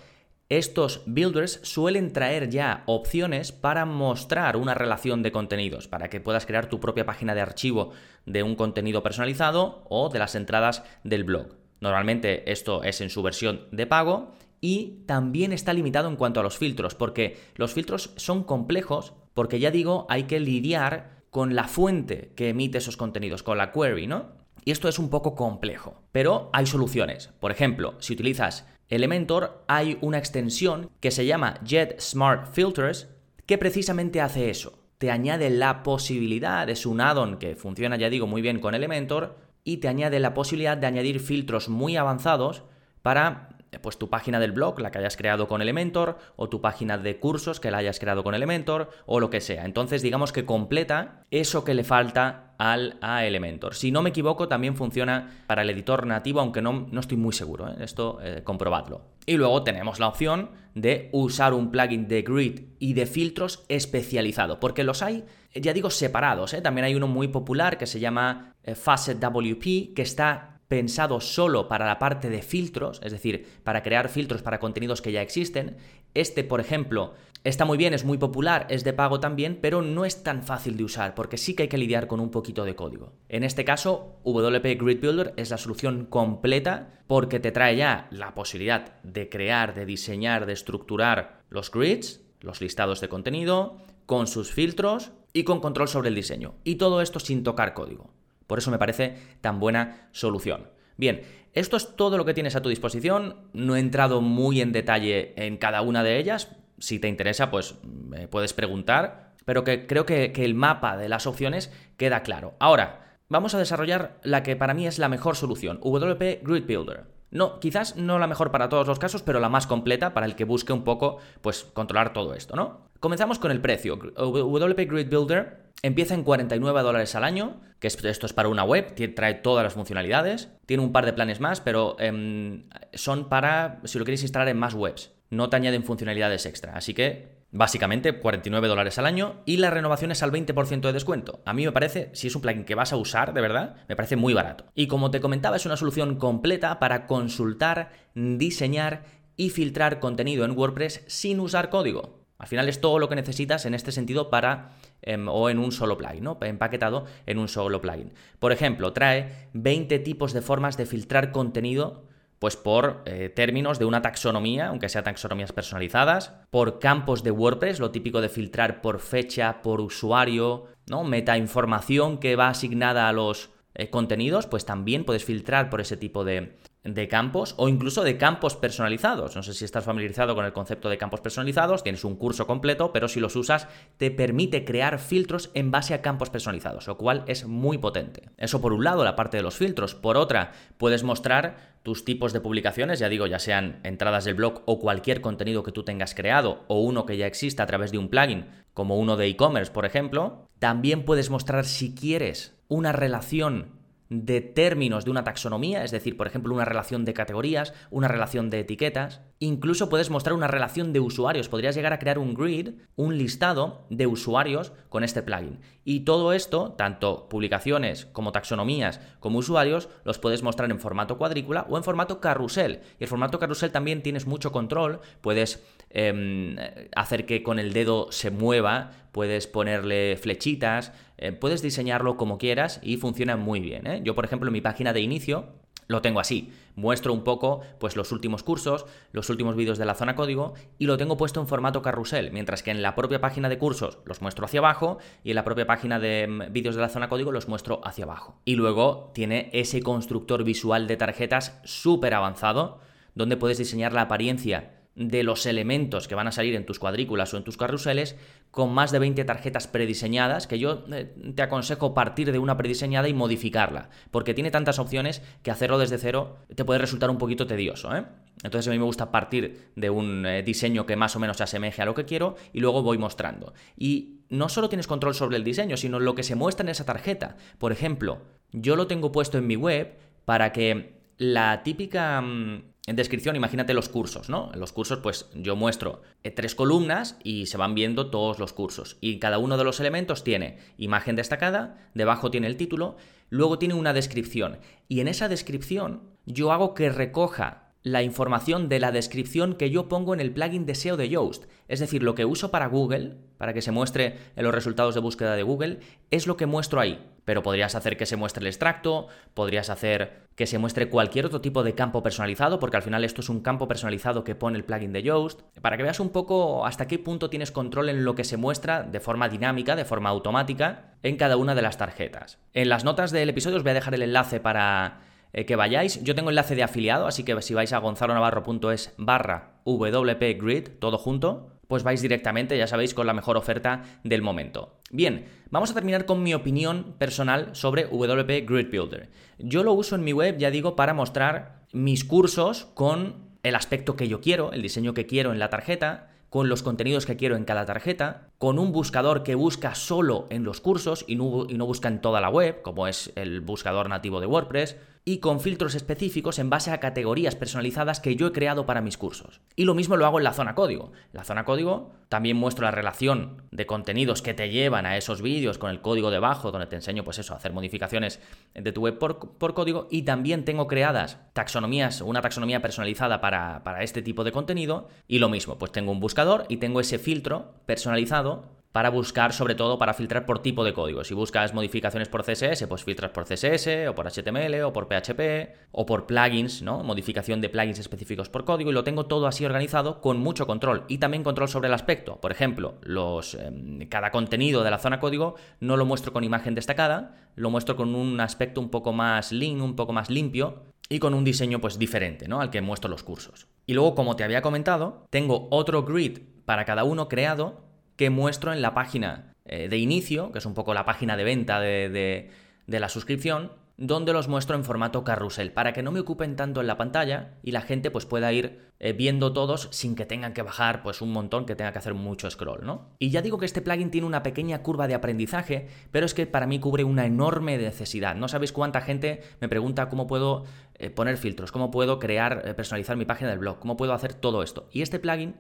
Estos 0.51 1.03
builders 1.07 1.61
suelen 1.63 2.13
traer 2.13 2.51
ya 2.51 2.83
opciones 2.85 3.53
para 3.53 3.87
mostrar 3.87 4.59
una 4.59 4.75
relación 4.75 5.23
de 5.23 5.33
contenidos, 5.33 5.89
para 5.89 6.11
que 6.11 6.21
puedas 6.21 6.45
crear 6.45 6.69
tu 6.69 6.81
propia 6.81 7.07
página 7.07 7.35
de 7.35 7.41
archivo 7.41 7.93
de 8.27 8.43
un 8.43 8.55
contenido 8.55 9.03
personalizado 9.03 9.87
o 9.89 10.11
de 10.11 10.19
las 10.19 10.35
entradas 10.35 10.85
del 11.03 11.25
blog. 11.25 11.57
Normalmente 11.81 12.53
esto 12.53 12.83
es 12.83 13.01
en 13.01 13.09
su 13.09 13.23
versión 13.23 13.67
de 13.73 13.87
pago 13.87 14.35
y 14.65 15.03
también 15.05 15.53
está 15.53 15.75
limitado 15.75 16.09
en 16.09 16.17
cuanto 16.17 16.41
a 16.41 16.43
los 16.43 16.57
filtros, 16.57 16.95
porque 16.95 17.37
los 17.57 17.75
filtros 17.75 18.15
son 18.17 18.45
complejos, 18.45 19.13
porque 19.35 19.61
ya 19.61 19.71
digo, 19.71 20.07
hay 20.09 20.23
que 20.23 20.41
lidiar 20.41 21.27
con 21.29 21.55
la 21.55 21.69
fuente 21.69 22.33
que 22.35 22.49
emite 22.49 22.79
esos 22.79 22.97
contenidos, 22.97 23.43
con 23.43 23.59
la 23.59 23.73
query, 23.73 24.07
¿no? 24.07 24.39
Y 24.65 24.71
esto 24.71 24.89
es 24.89 24.99
un 24.99 25.11
poco 25.11 25.35
complejo, 25.35 26.01
pero 26.13 26.49
hay 26.55 26.65
soluciones. 26.65 27.29
Por 27.41 27.51
ejemplo, 27.51 27.97
si 27.99 28.15
utilizas 28.15 28.67
Elementor, 28.89 29.67
hay 29.69 29.99
una 30.01 30.17
extensión 30.17 30.89
que 31.01 31.11
se 31.11 31.27
llama 31.27 31.61
Jet 31.63 32.01
Smart 32.01 32.55
Filters 32.55 33.11
que 33.45 33.59
precisamente 33.59 34.23
hace 34.23 34.49
eso. 34.49 34.79
Te 34.97 35.11
añade 35.11 35.51
la 35.51 35.83
posibilidad, 35.83 36.71
es 36.71 36.87
un 36.87 37.03
add-on 37.03 37.37
que 37.37 37.55
funciona, 37.55 37.97
ya 37.97 38.09
digo, 38.09 38.27
muy 38.27 38.41
bien 38.41 38.61
con 38.61 38.75
Elementor, 38.75 39.37
y 39.63 39.77
te 39.77 39.89
añade 39.89 40.21
la 40.21 40.33
posibilidad 40.33 40.79
de 40.79 40.87
añadir 40.87 41.21
filtros 41.21 41.69
muy 41.69 41.99
avanzados 41.99 42.63
para 43.03 43.54
pues 43.81 43.99
tu 43.99 44.11
página 44.11 44.41
del 44.41 44.53
blog, 44.53 44.81
la 44.81 44.91
que 44.91 44.99
hayas 44.99 45.17
creado 45.17 45.49
con 45.49 45.63
Elementor, 45.63 46.19
o 46.37 46.49
tu 46.49 46.61
página 46.61 46.99
de 46.99 47.19
cursos 47.19 47.61
que 47.61 47.71
la 47.71 47.79
hayas 47.79 47.99
creado 47.99 48.25
con 48.25 48.35
Elementor, 48.35 48.91
o 49.07 49.21
lo 49.21 49.31
que 49.31 49.41
sea. 49.41 49.65
Entonces, 49.65 50.03
digamos 50.03 50.33
que 50.33 50.45
completa 50.45 51.25
eso 51.31 51.65
que 51.65 51.75
le 51.75 51.85
falta 51.85 52.55
al, 52.59 52.99
a 53.01 53.25
Elementor. 53.25 53.75
Si 53.75 53.91
no 53.91 54.03
me 54.03 54.11
equivoco, 54.11 54.49
también 54.49 54.77
funciona 54.77 55.45
para 55.47 55.63
el 55.63 55.71
editor 55.71 56.07
nativo, 56.07 56.41
aunque 56.41 56.63
no, 56.63 56.87
no 56.91 57.01
estoy 57.01 57.17
muy 57.17 57.33
seguro. 57.33 57.69
¿eh? 57.69 57.77
Esto, 57.81 58.19
eh, 58.23 58.43
comprobadlo. 58.45 59.03
Y 59.27 59.37
luego 59.37 59.63
tenemos 59.63 59.99
la 59.99 60.09
opción 60.09 60.51
de 60.75 61.09
usar 61.13 61.55
un 61.55 61.71
plugin 61.71 62.09
de 62.09 62.23
grid 62.23 62.61
y 62.79 62.95
de 62.95 63.07
filtros 63.07 63.65
especializado, 63.69 64.61
porque 64.61 64.85
los 64.85 65.03
hay 65.03 65.25
ya 65.61 65.73
digo, 65.73 65.91
separados. 65.91 66.55
¿eh? 66.55 66.61
También 66.61 66.85
hay 66.85 66.95
uno 66.95 67.07
muy 67.07 67.29
popular 67.29 67.79
que 67.79 67.87
se 67.87 68.01
llama 68.01 68.55
eh, 68.63 68.75
Facet 68.75 69.19
WP, 69.19 69.95
que 69.95 70.03
está 70.03 70.54
pensado 70.69 71.21
solo 71.21 71.69
para 71.69 71.87
la 71.87 71.99
parte 71.99 72.31
de 72.31 72.43
filtros, 72.43 73.01
es 73.03 73.13
decir, 73.13 73.47
para 73.63 73.83
crear 73.83 74.09
filtros 74.09 74.43
para 74.43 74.59
contenidos 74.59 75.03
que 75.03 75.13
ya 75.13 75.23
existen. 75.23 75.77
Este, 76.15 76.45
por 76.45 76.61
ejemplo, 76.61 77.15
está 77.45 77.65
muy 77.65 77.77
bien, 77.77 77.95
es 77.95 78.05
muy 78.05 78.19
popular, 78.19 78.67
es 78.71 78.85
de 78.85 78.93
pago 78.93 79.21
también, 79.21 79.59
pero 79.61 79.83
no 79.83 80.05
es 80.05 80.23
tan 80.23 80.43
fácil 80.43 80.77
de 80.77 80.85
usar 80.85 81.15
porque 81.15 81.37
sí 81.37 81.55
que 81.55 81.65
hay 81.65 81.69
que 81.69 81.79
lidiar 81.79 82.07
con 82.07 82.21
un 82.21 82.31
poquito 82.31 82.65
de 82.65 82.75
código. 82.75 83.13
En 83.29 83.45
este 83.45 83.65
caso, 83.65 84.21
WP 84.25 84.81
Grid 84.81 85.01
Builder 85.01 85.35
es 85.37 85.51
la 85.51 85.59
solución 85.59 86.07
completa 86.07 86.93
porque 87.07 87.41
te 87.41 87.53
trae 87.53 87.77
ya 87.77 88.09
la 88.11 88.35
posibilidad 88.35 89.03
de 89.03 89.29
crear, 89.29 89.75
de 89.75 89.87
diseñar, 89.87 90.47
de 90.47 90.55
estructurar 90.55 91.43
los 91.51 91.71
grids, 91.71 92.23
los 92.41 92.61
listados 92.61 93.01
de 93.01 93.09
contenido, 93.09 93.77
con 94.07 94.27
sus 94.27 94.53
filtros, 94.53 95.13
y 95.35 95.43
con 95.43 95.61
control 95.61 95.89
sobre 95.89 96.09
el 96.09 96.15
diseño. 96.15 96.55
Y 96.65 96.77
todo 96.77 97.03
esto 97.03 97.21
sin 97.21 97.43
tocar 97.43 97.75
código. 97.75 98.09
Por 98.47 98.59
eso 98.59 98.71
me 98.71 98.79
parece 98.79 99.17
tan 99.41 99.61
buena 99.61 100.09
solución. 100.13 100.69
Bien, 100.97 101.23
esto 101.53 101.77
es 101.77 101.97
todo 101.97 102.19
lo 102.19 102.25
que 102.25 102.35
tienes 102.35 102.57
a 102.57 102.63
tu 102.63 102.69
disposición. 102.69 103.37
No 103.53 103.77
he 103.77 103.81
entrado 103.81 104.21
muy 104.21 104.61
en 104.61 104.73
detalle 104.73 105.35
en 105.37 105.57
cada 105.57 105.83
una 105.83 106.03
de 106.03 106.19
ellas. 106.19 106.51
Si 106.79 106.99
te 106.99 107.09
interesa, 107.09 107.51
pues 107.51 107.77
me 107.85 108.29
puedes 108.29 108.53
preguntar. 108.53 109.35
Pero 109.45 109.65
que 109.65 109.87
creo 109.87 110.07
que, 110.07 110.33
que 110.33 110.45
el 110.45 110.55
mapa 110.55 110.97
de 110.97 111.09
las 111.09 111.27
opciones 111.27 111.73
queda 111.97 112.23
claro. 112.23 112.55
Ahora, 112.59 113.19
vamos 113.29 113.55
a 113.55 113.59
desarrollar 113.59 114.19
la 114.23 114.43
que 114.43 114.57
para 114.57 114.75
mí 114.75 114.87
es 114.87 114.99
la 114.99 115.09
mejor 115.09 115.37
solución, 115.37 115.79
WP 115.83 116.43
Grid 116.43 116.65
Builder. 116.65 117.14
No, 117.35 117.59
quizás 117.59 117.97
no 117.97 118.21
la 118.21 118.29
mejor 118.29 118.53
para 118.53 118.69
todos 118.69 118.87
los 118.87 119.01
casos, 119.01 119.23
pero 119.23 119.41
la 119.41 119.49
más 119.49 119.67
completa 119.67 120.15
para 120.15 120.25
el 120.25 120.37
que 120.37 120.45
busque 120.45 120.73
un 120.73 120.85
poco, 120.85 121.19
pues, 121.43 121.65
controlar 121.65 122.13
todo 122.13 122.33
esto, 122.33 122.55
¿no? 122.55 122.89
Comenzamos 123.01 123.41
con 123.41 123.51
el 123.51 123.61
precio. 123.61 123.97
WP 123.97 124.87
Grid 124.89 125.11
Builder 125.11 125.65
empieza 125.83 126.15
en 126.15 126.23
49 126.23 126.83
dólares 126.83 127.15
al 127.17 127.25
año, 127.25 127.61
que 127.81 127.89
esto 127.89 128.09
es 128.27 128.33
para 128.33 128.49
una 128.49 128.63
web, 128.63 128.95
trae 129.17 129.35
todas 129.35 129.65
las 129.65 129.75
funcionalidades, 129.75 130.49
tiene 130.65 130.85
un 130.85 130.93
par 130.93 131.07
de 131.07 131.13
planes 131.13 131.41
más, 131.41 131.61
pero 131.61 131.97
em, 131.99 132.69
son 132.93 133.29
para 133.29 133.81
si 133.83 133.99
lo 133.99 134.05
queréis 134.05 134.23
instalar 134.23 134.49
en 134.49 134.57
más 134.57 134.75
webs. 134.75 135.13
No 135.29 135.51
te 135.51 135.57
añaden 135.57 135.83
funcionalidades 135.83 136.47
extra, 136.47 136.77
así 136.77 136.95
que 136.95 137.34
Básicamente 137.57 138.19
49 138.19 138.67
dólares 138.67 138.99
al 138.99 139.07
año 139.07 139.37
y 139.47 139.59
la 139.59 139.71
renovación 139.71 140.11
es 140.11 140.25
al 140.25 140.33
20% 140.33 140.81
de 140.81 140.93
descuento. 140.93 141.41
A 141.45 141.53
mí 141.53 141.65
me 141.65 141.71
parece, 141.71 142.11
si 142.13 142.27
es 142.27 142.35
un 142.35 142.43
plugin 142.43 142.65
que 142.65 142.75
vas 142.75 142.93
a 142.93 142.97
usar 142.97 143.33
de 143.33 143.41
verdad, 143.41 143.77
me 143.89 143.95
parece 143.95 144.17
muy 144.17 144.35
barato. 144.35 144.65
Y 144.75 144.89
como 144.89 145.13
te 145.13 145.21
comentaba, 145.21 145.55
es 145.55 145.65
una 145.65 145.77
solución 145.77 146.17
completa 146.17 146.81
para 146.81 147.07
consultar, 147.07 147.93
diseñar 148.17 149.05
y 149.37 149.51
filtrar 149.51 150.01
contenido 150.01 150.45
en 150.45 150.59
WordPress 150.59 151.05
sin 151.07 151.39
usar 151.39 151.71
código. 151.71 152.25
Al 152.39 152.49
final 152.49 152.69
es 152.69 152.81
todo 152.81 152.99
lo 152.99 153.09
que 153.09 153.15
necesitas 153.15 153.67
en 153.67 153.75
este 153.75 153.93
sentido 153.93 154.31
para 154.31 154.73
em, 155.03 155.29
o 155.29 155.49
en 155.49 155.61
un 155.61 155.71
solo 155.71 155.97
plugin, 155.97 156.25
¿no? 156.25 156.37
Empaquetado 156.41 157.05
en 157.25 157.39
un 157.39 157.47
solo 157.47 157.81
plugin. 157.81 158.15
Por 158.41 158.51
ejemplo, 158.51 158.93
trae 158.93 159.49
20 159.53 160.01
tipos 160.01 160.33
de 160.33 160.43
formas 160.43 160.77
de 160.77 160.87
filtrar 160.87 161.31
contenido 161.31 162.03
pues 162.39 162.57
por 162.57 163.03
eh, 163.07 163.31
términos 163.35 163.79
de 163.79 163.85
una 163.85 164.03
taxonomía, 164.03 164.69
aunque 164.69 164.89
sea 164.89 165.03
taxonomías 165.03 165.53
personalizadas, 165.53 166.35
por 166.51 166.79
campos 166.79 167.23
de 167.23 167.31
WordPress, 167.31 167.81
lo 167.81 167.91
típico 167.91 168.21
de 168.21 168.29
filtrar 168.29 168.81
por 168.81 169.01
fecha, 169.01 169.63
por 169.63 169.81
usuario, 169.81 170.67
¿no? 170.89 171.05
Metainformación 171.05 172.19
que 172.19 172.37
va 172.37 172.49
asignada 172.49 173.09
a 173.09 173.13
los 173.13 173.51
eh, 173.75 173.91
contenidos, 173.91 174.47
pues 174.47 174.65
también 174.65 175.05
puedes 175.05 175.25
filtrar 175.25 175.71
por 175.71 175.81
ese 175.81 175.97
tipo 175.97 176.25
de, 176.25 176.57
de 176.85 177.09
campos 177.09 177.55
o 177.57 177.69
incluso 177.69 178.05
de 178.05 178.19
campos 178.19 178.57
personalizados. 178.57 179.35
No 179.35 179.43
sé 179.43 179.55
si 179.55 179.65
estás 179.65 179.85
familiarizado 179.85 180.35
con 180.35 180.45
el 180.45 180.53
concepto 180.53 180.91
de 180.91 180.99
campos 180.99 181.23
personalizados, 181.23 181.83
tienes 181.83 182.05
un 182.05 182.17
curso 182.17 182.47
completo, 182.47 182.93
pero 182.93 183.09
si 183.09 183.21
los 183.21 183.37
usas 183.37 183.69
te 183.97 184.11
permite 184.11 184.65
crear 184.65 184.99
filtros 184.99 185.51
en 185.55 185.71
base 185.71 185.95
a 185.95 186.03
campos 186.03 186.31
personalizados, 186.31 186.87
lo 186.87 186.99
cual 186.99 187.25
es 187.27 187.47
muy 187.47 187.79
potente. 187.79 188.29
Eso 188.37 188.61
por 188.61 188.75
un 188.75 188.85
lado, 188.85 189.03
la 189.03 189.17
parte 189.17 189.39
de 189.39 189.43
los 189.43 189.57
filtros. 189.57 189.95
Por 189.95 190.17
otra, 190.17 190.53
puedes 190.77 191.03
mostrar 191.03 191.75
tus 191.83 192.05
tipos 192.05 192.33
de 192.33 192.41
publicaciones, 192.41 192.99
ya 192.99 193.09
digo, 193.09 193.27
ya 193.27 193.39
sean 193.39 193.81
entradas 193.83 194.25
del 194.25 194.35
blog 194.35 194.63
o 194.67 194.79
cualquier 194.79 195.21
contenido 195.21 195.63
que 195.63 195.73
tú 195.73 195.85
tengas 195.85 196.15
creado 196.15 196.65
o 196.69 196.81
uno 196.81 197.07
que 197.07 197.17
ya 197.17 197.27
exista 197.27 197.63
a 197.63 197.67
través 197.67 197.93
de 197.93 197.99
un 197.99 198.09
plugin, 198.09 198.47
como 198.73 198.99
uno 198.99 199.17
de 199.17 199.27
e-commerce, 199.27 199.73
por 199.73 199.87
ejemplo. 199.87 200.49
También 200.59 201.05
puedes 201.05 201.31
mostrar 201.31 201.65
si 201.65 201.95
quieres 201.95 202.57
una 202.69 202.93
relación 202.93 203.84
de 204.11 204.41
términos 204.41 205.05
de 205.05 205.11
una 205.11 205.25
taxonomía, 205.25 205.83
es 205.83 205.91
decir, 205.91 206.17
por 206.17 206.27
ejemplo, 206.27 206.55
una 206.55 206.65
relación 206.65 207.05
de 207.05 207.15
categorías, 207.15 207.73
una 207.91 208.09
relación 208.09 208.51
de 208.51 208.61
etiquetas. 208.61 209.23
Incluso 209.39 209.89
puedes 209.89 210.11
mostrar 210.11 210.35
una 210.35 210.47
relación 210.47 210.93
de 210.93 211.01
usuarios. 211.01 211.49
Podrías 211.49 211.75
llegar 211.75 211.93
a 211.93 211.99
crear 211.99 212.19
un 212.19 212.35
grid, 212.35 212.75
un 212.97 213.17
listado 213.17 213.87
de 213.91 214.07
usuarios 214.07 214.73
con 214.89 215.05
este 215.05 215.23
plugin. 215.23 215.61
Y 215.85 216.01
todo 216.01 216.33
esto, 216.33 216.73
tanto 216.73 217.29
publicaciones 217.29 218.07
como 218.07 218.33
taxonomías 218.33 219.01
como 219.21 219.39
usuarios, 219.39 219.89
los 220.05 220.19
puedes 220.19 220.43
mostrar 220.43 220.71
en 220.71 220.81
formato 220.81 221.19
cuadrícula 221.19 221.67
o 221.69 221.77
en 221.77 221.85
formato 221.85 222.21
carrusel. 222.21 222.81
Y 222.99 223.05
el 223.05 223.09
formato 223.09 223.39
carrusel 223.39 223.73
también 223.73 224.03
tienes 224.03 224.27
mucho 224.27 224.53
control. 224.53 225.01
Puedes 225.21 225.63
em, 225.91 226.57
hacer 226.95 227.27
que 227.27 227.43
con 227.43 227.59
el 227.59 227.73
dedo 227.73 228.13
se 228.13 228.31
mueva, 228.31 228.91
puedes 229.13 229.47
ponerle 229.47 230.17
flechitas, 230.17 230.93
eh, 231.19 231.33
puedes 231.33 231.63
diseñarlo 231.63 232.17
como 232.17 232.39
quieras 232.39 232.81
y 232.83 232.97
funciona 232.97 233.37
muy 233.37 233.61
bien. 233.61 233.87
¿eh? 233.87 234.01
Yo, 234.05 234.15
por 234.15 234.25
ejemplo, 234.25 234.49
en 234.49 234.55
mi 234.55 234.61
página 234.61 234.93
de 234.93 235.01
inicio 235.01 235.47
lo 235.87 236.03
tengo 236.03 236.21
así. 236.21 236.53
Muestro 236.77 237.13
un 237.13 237.25
poco 237.25 237.61
pues, 237.79 237.97
los 237.97 238.11
últimos 238.13 238.43
cursos, 238.43 238.87
los 239.13 239.31
últimos 239.31 239.55
vídeos 239.57 239.79
de 239.79 239.85
la 239.85 239.95
zona 239.95 240.17
código 240.17 240.55
y 240.79 240.87
lo 240.87 240.97
tengo 240.97 241.17
puesto 241.17 241.41
en 241.41 241.47
formato 241.47 241.83
carrusel, 241.83 242.33
mientras 242.33 242.63
que 242.63 242.71
en 242.71 242.83
la 242.83 242.95
propia 242.95 243.21
página 243.21 243.49
de 243.49 243.59
cursos 243.59 243.99
los 244.05 244.23
muestro 244.23 244.47
hacia 244.47 244.61
abajo 244.61 244.99
y 245.23 245.31
en 245.31 245.37
la 245.37 245.45
propia 245.45 245.67
página 245.67 245.99
de 245.99 246.27
mm, 246.27 246.53
vídeos 246.53 246.75
de 246.75 246.81
la 246.81 246.89
zona 246.89 247.09
código 247.09 247.33
los 247.33 247.49
muestro 247.49 247.81
hacia 247.85 248.05
abajo. 248.05 248.41
Y 248.45 248.57
luego 248.57 249.11
tiene 249.15 249.51
ese 249.53 249.83
constructor 249.83 250.45
visual 250.45 250.87
de 250.87 250.97
tarjetas 250.97 251.61
súper 251.65 252.15
avanzado 252.15 252.81
donde 253.15 253.37
puedes 253.37 253.59
diseñar 253.59 253.93
la 253.93 254.03
apariencia 254.03 254.84
de 254.97 255.25
los 255.25 255.47
elementos 255.47 256.07
que 256.07 256.15
van 256.15 256.29
a 256.29 256.33
salir 256.33 256.55
en 256.55 256.65
tus 256.65 256.79
cuadrículas 256.79 257.35
o 257.35 257.37
en 257.37 257.45
tus 257.45 257.57
carruseles 257.57 258.17
con 258.51 258.73
más 258.73 258.93
de 258.93 259.01
20 259.01 259.25
tarjetas 259.25 259.67
prediseñadas 259.67 260.47
que 260.47 260.61
yo 260.61 260.85
eh, 260.93 261.13
te 261.35 261.43
aconsejo 261.43 261.95
partir 261.95 262.31
de 262.31 262.39
una 262.39 262.57
prediseñada 262.57 263.09
y 263.09 263.15
modificarla, 263.15 263.91
porque 264.13 264.35
tiene 264.35 264.53
tantas 264.53 264.79
opciones 264.79 265.23
que 265.43 265.51
hacerlo 265.51 265.79
desde 265.79 265.99
cero 265.99 266.39
te 266.55 266.65
puede 266.65 266.79
resultar 266.79 267.11
un 267.11 267.19
poquito 267.19 267.47
tedioso. 267.47 267.95
¿eh? 267.97 268.05
Entonces 268.45 268.69
a 268.69 268.71
mí 268.71 268.79
me 268.79 268.85
gusta 268.85 269.11
partir 269.11 269.71
de 269.75 269.91
un 269.91 270.25
eh, 270.27 270.43
diseño 270.43 270.87
que 270.87 270.97
más 270.97 271.17
o 271.17 271.19
menos 271.19 271.39
se 271.39 271.43
asemeje 271.43 271.83
a 271.83 271.87
lo 271.87 271.95
que 271.95 272.05
quiero 272.05 272.37
y 272.53 272.61
luego 272.61 272.83
voy 272.83 272.99
mostrando. 272.99 273.53
Y 273.77 274.21
no 274.29 274.49
solo 274.49 274.69
tienes 274.69 274.87
control 274.87 275.15
sobre 275.15 275.37
el 275.37 275.45
diseño, 275.45 275.77
sino 275.77 275.99
lo 275.99 276.15
que 276.15 276.23
se 276.23 276.37
muestra 276.37 276.65
en 276.65 276.71
esa 276.71 276.85
tarjeta. 276.85 277.37
Por 277.59 277.73
ejemplo, 277.73 278.23
yo 278.53 278.77
lo 278.77 278.87
tengo 278.87 279.11
puesto 279.11 279.39
en 279.39 279.47
mi 279.47 279.57
web 279.57 279.97
para 280.25 280.53
que 280.53 281.01
la 281.17 281.63
típica 281.63 282.21
mm, 282.21 282.74
en 282.87 282.97
descripción, 282.97 283.35
imagínate 283.35 283.73
los 283.73 283.89
cursos, 283.89 284.29
¿no? 284.29 284.51
En 284.53 284.61
los 284.61 284.73
cursos, 284.73 284.99
pues 284.99 285.31
yo 285.35 285.57
muestro 285.57 286.03
eh, 286.23 286.31
tres 286.31 286.55
columnas 286.55 287.17
y 287.25 287.47
se 287.47 287.57
van 287.57 287.75
viendo 287.75 288.11
todos 288.11 288.39
los 288.39 288.53
cursos. 288.53 288.99
Y 289.01 289.19
cada 289.19 289.39
uno 289.39 289.57
de 289.57 289.65
los 289.65 289.81
elementos 289.81 290.23
tiene 290.23 290.59
imagen 290.77 291.17
destacada, 291.17 291.79
debajo 291.95 292.31
tiene 292.31 292.47
el 292.47 292.59
título, 292.59 292.97
luego 293.31 293.59
tiene 293.59 293.73
una 293.73 293.95
descripción. 293.95 294.59
Y 294.87 295.01
en 295.01 295.09
esa 295.09 295.29
descripción 295.29 296.03
yo 296.27 296.53
hago 296.53 296.75
que 296.75 296.91
recoja 296.91 297.64
la 297.85 298.03
información 298.03 298.71
de 298.71 298.81
la 298.81 298.93
descripción 298.93 299.55
que 299.55 299.69
yo 299.69 299.91
pongo 299.91 300.15
en 300.15 300.21
el 300.21 300.33
plugin 300.33 300.65
de 300.65 300.75
SEO 300.75 300.97
de 300.97 301.11
Yoast. 301.11 301.45
Es 301.69 301.81
decir, 301.81 302.03
lo 302.03 302.15
que 302.15 302.25
uso 302.25 302.51
para 302.51 302.67
Google, 302.67 303.19
para 303.37 303.53
que 303.53 303.61
se 303.61 303.73
muestre 303.73 304.17
en 304.37 304.45
los 304.45 304.55
resultados 304.55 304.95
de 304.95 305.03
búsqueda 305.03 305.37
de 305.37 305.43
Google, 305.43 305.81
es 306.11 306.27
lo 306.27 306.39
que 306.39 306.47
muestro 306.47 306.81
ahí. 306.81 307.07
Pero 307.27 307.43
podrías 307.43 307.75
hacer 307.75 307.99
que 307.99 308.07
se 308.07 308.17
muestre 308.17 308.41
el 308.41 308.47
extracto, 308.47 309.09
podrías 309.35 309.69
hacer 309.69 310.25
que 310.35 310.47
se 310.47 310.57
muestre 310.57 310.89
cualquier 310.89 311.27
otro 311.27 311.43
tipo 311.43 311.63
de 311.63 311.75
campo 311.75 312.03
personalizado, 312.03 312.59
porque 312.59 312.79
al 312.79 312.83
final 312.83 313.05
esto 313.05 313.21
es 313.21 313.29
un 313.29 313.41
campo 313.41 313.69
personalizado 313.69 314.25
que 314.25 314.35
pone 314.35 314.57
el 314.57 314.65
plugin 314.65 314.95
de 314.95 315.03
Yoast, 315.03 315.43
para 315.61 315.77
que 315.77 315.83
veas 315.83 316.01
un 316.01 316.09
poco 316.09 316.65
hasta 316.65 316.87
qué 316.87 316.99
punto 316.99 317.29
tienes 317.29 317.53
control 317.53 317.91
en 317.91 318.07
lo 318.07 318.15
que 318.15 318.25
se 318.25 318.39
muestra 318.39 318.83
de 318.83 319.01
forma 319.01 319.29
dinámica, 319.29 319.77
de 319.77 319.85
forma 319.85 320.09
automática, 320.09 320.95
en 321.03 321.19
cada 321.19 321.37
una 321.37 321.55
de 321.55 321.61
las 321.61 321.77
tarjetas. 321.77 322.39
En 322.55 322.71
las 322.71 322.83
notas 322.83 323.11
del 323.11 323.29
episodio 323.29 323.59
os 323.59 323.63
voy 323.63 323.73
a 323.73 323.75
dejar 323.75 323.95
el 323.95 324.03
enlace 324.03 324.41
para 324.41 325.01
eh, 325.35 325.45
que 325.45 325.57
vayáis. 325.57 326.03
Yo 326.03 326.15
tengo 326.15 326.31
enlace 326.31 326.55
de 326.55 326.63
afiliado, 326.63 327.07
así 327.07 327.25
que 327.25 327.41
si 327.43 327.55
vais 327.55 327.73
a 327.73 327.79
gonzalonavarro.es 327.79 328.95
barra 328.97 329.59
wpgrid, 329.65 330.69
todo 330.79 330.97
junto, 330.97 331.51
pues 331.69 331.83
vais 331.83 332.01
directamente, 332.01 332.57
ya 332.57 332.67
sabéis, 332.67 332.95
con 332.95 333.07
la 333.07 333.15
mejor 333.15 333.37
oferta 333.37 333.83
del 334.05 334.23
momento. 334.23 334.79
Bien, 334.91 335.27
vamos 335.51 335.71
a 335.71 335.75
terminar 335.75 336.07
con 336.07 336.23
mi 336.23 336.35
opinión 336.35 336.95
personal 336.99 337.49
sobre 337.53 337.87
WP 337.87 338.49
Grid 338.49 338.71
Builder. 338.71 339.11
Yo 339.39 339.65
lo 339.65 339.73
uso 339.73 339.97
en 339.97 340.05
mi 340.05 340.13
web, 340.13 340.39
ya 340.39 340.51
digo, 340.51 340.77
para 340.77 340.95
mostrar 340.95 341.65
mis 341.73 342.05
cursos 342.05 342.67
con 342.75 343.35
el 343.43 343.57
aspecto 343.57 343.97
que 343.97 344.09
yo 344.09 344.21
quiero, 344.21 344.53
el 344.53 344.63
diseño 344.63 344.95
que 344.95 345.07
quiero 345.07 345.33
en 345.33 345.41
la 345.41 345.51
tarjeta, 345.51 346.11
con 346.31 346.49
los 346.49 346.63
contenidos 346.63 347.07
que 347.07 347.17
quiero 347.17 347.37
en 347.37 347.45
cada 347.45 347.65
tarjeta, 347.65 348.29
con 348.45 348.59
un 348.59 348.73
buscador 348.73 349.23
que 349.23 349.37
busca 349.37 349.75
solo 349.75 350.27
en 350.29 350.45
los 350.45 350.61
cursos 350.61 351.07
y 351.09 351.17
no, 351.17 351.47
y 351.49 351.55
no 351.55 351.65
busca 351.65 351.89
en 351.89 352.03
toda 352.03 352.21
la 352.21 352.29
web, 352.29 352.61
como 352.61 352.87
es 352.87 353.11
el 353.17 353.41
buscador 353.41 353.89
nativo 353.89 354.21
de 354.21 354.27
WordPress, 354.27 354.77
y 355.07 355.19
con 355.19 355.41
filtros 355.41 355.75
específicos 355.75 356.39
en 356.39 356.49
base 356.49 356.71
a 356.71 356.81
categorías 356.81 357.37
personalizadas 357.37 358.01
que 358.01 358.17
yo 358.17 358.27
he 358.27 358.33
creado 358.33 358.65
para 358.65 358.81
mis 358.81 358.97
cursos. 358.97 359.41
Y 359.55 359.65
lo 359.65 359.75
mismo 359.75 359.97
lo 359.97 360.07
hago 360.07 360.19
en 360.19 360.25
la 360.25 360.33
zona 360.33 360.55
código. 360.55 360.93
En 361.13 361.19
la 361.19 361.25
zona 361.25 361.45
código 361.45 361.93
también 362.09 362.39
muestro 362.39 362.65
la 362.65 362.71
relación 362.71 363.43
de 363.51 363.67
contenidos 363.67 364.23
que 364.23 364.33
te 364.33 364.49
llevan 364.49 364.87
a 364.87 364.97
esos 364.97 365.21
vídeos 365.21 365.59
con 365.59 365.71
el 365.71 365.83
código 365.83 366.11
debajo, 366.11 366.53
donde 366.53 366.67
te 366.67 366.77
enseño 366.77 367.05
pues 367.05 367.19
eso, 367.19 367.35
a 367.35 367.37
hacer 367.37 367.53
modificaciones 367.53 368.21
de 368.55 368.73
tu 368.73 368.81
web 368.81 368.99
por, 368.99 369.55
código 369.55 369.89
y 369.91 370.03
también 370.03 370.45
tengo 370.45 370.67
creadas 370.67 371.19
taxonomías, 371.35 372.01
una 372.01 372.23
taxonomía 372.23 372.63
personalizada 372.63 373.21
para, 373.21 373.63
para 373.63 373.83
este 373.83 374.01
tipo 374.01 374.25
de 374.25 374.33
contenido 374.33 374.89
y 375.07 375.19
lo 375.19 375.29
mismo, 375.29 375.59
pues 375.59 375.73
tengo 375.73 375.93
un 375.93 376.01
buscador 376.01 376.47
y 376.49 376.57
tengo 376.57 376.81
ese 376.81 376.99
filtro 376.99 377.53
personalizado 377.67 378.34
para 378.75 378.91
buscar, 378.91 379.33
sobre 379.33 379.55
todo, 379.55 379.79
para 379.79 379.95
filtrar 379.95 380.27
por 380.27 380.41
tipo 380.41 380.65
de 380.65 380.75
código. 380.75 381.05
Si 381.05 381.15
buscas 381.15 381.55
modificaciones 381.55 382.09
por 382.09 382.25
CSS, 382.25 382.67
pues 382.67 382.83
filtras 382.83 383.13
por 383.13 383.25
CSS, 383.25 383.87
o 383.89 383.95
por 383.95 384.11
HTML, 384.11 384.63
o 384.65 384.73
por 384.73 384.89
PHP, 384.89 385.55
o 385.71 385.87
por 385.87 386.07
plugins, 386.07 386.61
¿no? 386.61 386.83
Modificación 386.83 387.41
de 387.41 387.49
plugins 387.49 387.79
específicos 387.79 388.29
por 388.29 388.45
código, 388.45 388.71
y 388.71 388.75
lo 388.75 388.83
tengo 388.83 389.07
todo 389.07 389.29
así 389.29 389.45
organizado 389.45 390.01
con 390.01 390.19
mucho 390.19 390.49
control. 390.49 390.83
Y 390.89 390.99
también 390.99 391.23
control 391.23 391.49
sobre 391.49 391.69
el 391.69 391.75
aspecto. 391.75 392.21
Por 392.21 392.33
ejemplo, 392.33 392.75
los, 392.83 393.35
em, 393.35 393.89
cada 393.89 394.11
contenido 394.11 394.65
de 394.65 394.73
la 394.73 394.79
zona 394.79 394.99
código 394.99 395.37
no 395.61 395.77
lo 395.77 395.85
muestro 395.85 396.13
con 396.13 396.25
imagen 396.25 396.57
destacada, 396.57 397.31
lo 397.37 397.51
muestro 397.51 397.77
con 397.77 397.95
un 397.95 398.19
aspecto 398.19 398.61
un 398.61 398.71
poco 398.71 398.93
más 398.93 399.31
lean, 399.31 399.61
un 399.61 399.77
poco 399.77 399.93
más 399.93 400.11
limpio, 400.11 400.65
y 400.89 400.99
con 400.99 401.15
un 401.15 401.23
diseño 401.23 401.61
pues 401.61 401.79
diferente, 401.79 402.27
¿no? 402.27 402.41
Al 402.41 402.51
que 402.51 402.61
muestro 402.61 402.91
los 402.91 403.05
cursos. 403.05 403.47
Y 403.67 403.75
luego, 403.75 403.95
como 403.95 404.17
te 404.17 404.25
había 404.25 404.43
comentado, 404.43 405.07
tengo 405.11 405.47
otro 405.53 405.85
grid 405.85 406.19
para 406.45 406.65
cada 406.65 406.83
uno 406.83 407.09
creado 407.09 407.63
que 407.97 408.11
muestro 408.11 408.53
en 408.53 408.63
la 408.63 408.75
página 408.75 409.35
eh, 409.45 409.69
de 409.69 409.79
inicio, 409.79 410.33
que 410.33 410.39
es 410.39 410.47
un 410.47 410.55
poco 410.55 410.75
la 410.75 410.85
página 410.85 411.17
de 411.17 411.25
venta 411.25 411.61
de, 411.61 412.31
de 412.67 412.81
la 412.81 412.89
suscripción, 412.89 413.53
donde 413.77 414.13
los 414.13 414.29
muestro 414.29 414.55
en 414.55 414.65
formato 414.65 415.03
carrusel, 415.03 415.51
para 415.51 415.73
que 415.73 415.83
no 415.83 415.91
me 415.91 416.01
ocupen 416.01 416.37
tanto 416.37 416.61
en 416.61 416.69
la 416.69 416.77
pantalla 416.77 417.35
y 417.43 417.51
la 417.51 417.61
gente 417.61 417.91
pues 417.91 418.07
pueda 418.07 418.33
ir 418.33 418.61
eh, 418.79 418.93
viendo 418.93 419.33
todos 419.33 419.69
sin 419.73 419.97
que 419.97 420.07
tengan 420.07 420.33
que 420.33 420.43
bajar 420.43 420.83
pues 420.83 421.03
un 421.03 421.11
montón, 421.11 421.45
que 421.45 421.57
tenga 421.57 421.73
que 421.73 421.79
hacer 421.79 421.95
mucho 421.95 422.31
scroll, 422.31 422.65
¿no? 422.65 422.91
Y 423.01 423.11
ya 423.11 423.21
digo 423.21 423.39
que 423.39 423.47
este 423.47 423.63
plugin 423.63 423.91
tiene 423.91 424.07
una 424.07 424.23
pequeña 424.23 424.63
curva 424.63 424.87
de 424.87 424.95
aprendizaje, 424.95 425.69
pero 425.91 426.07
es 426.07 426.15
que 426.15 426.27
para 426.27 426.47
mí 426.47 426.61
cubre 426.61 426.85
una 426.85 427.05
enorme 427.05 427.59
necesidad. 427.59 428.15
No 428.15 428.29
sabéis 428.29 428.53
cuánta 428.53 428.81
gente 428.81 429.23
me 429.41 429.49
pregunta 429.49 429.89
cómo 429.89 430.07
puedo 430.07 430.45
eh, 430.77 430.91
poner 430.91 431.17
filtros, 431.17 431.51
cómo 431.51 431.73
puedo 431.73 431.99
crear, 431.99 432.43
eh, 432.45 432.55
personalizar 432.55 432.97
mi 432.97 433.07
página 433.07 433.31
del 433.31 433.41
blog, 433.41 433.59
cómo 433.59 433.77
puedo 433.77 433.93
hacer 433.93 434.15
todo 434.15 434.45
esto. 434.45 434.69
Y 434.71 434.83
este 434.83 435.01
plugin 435.01 435.35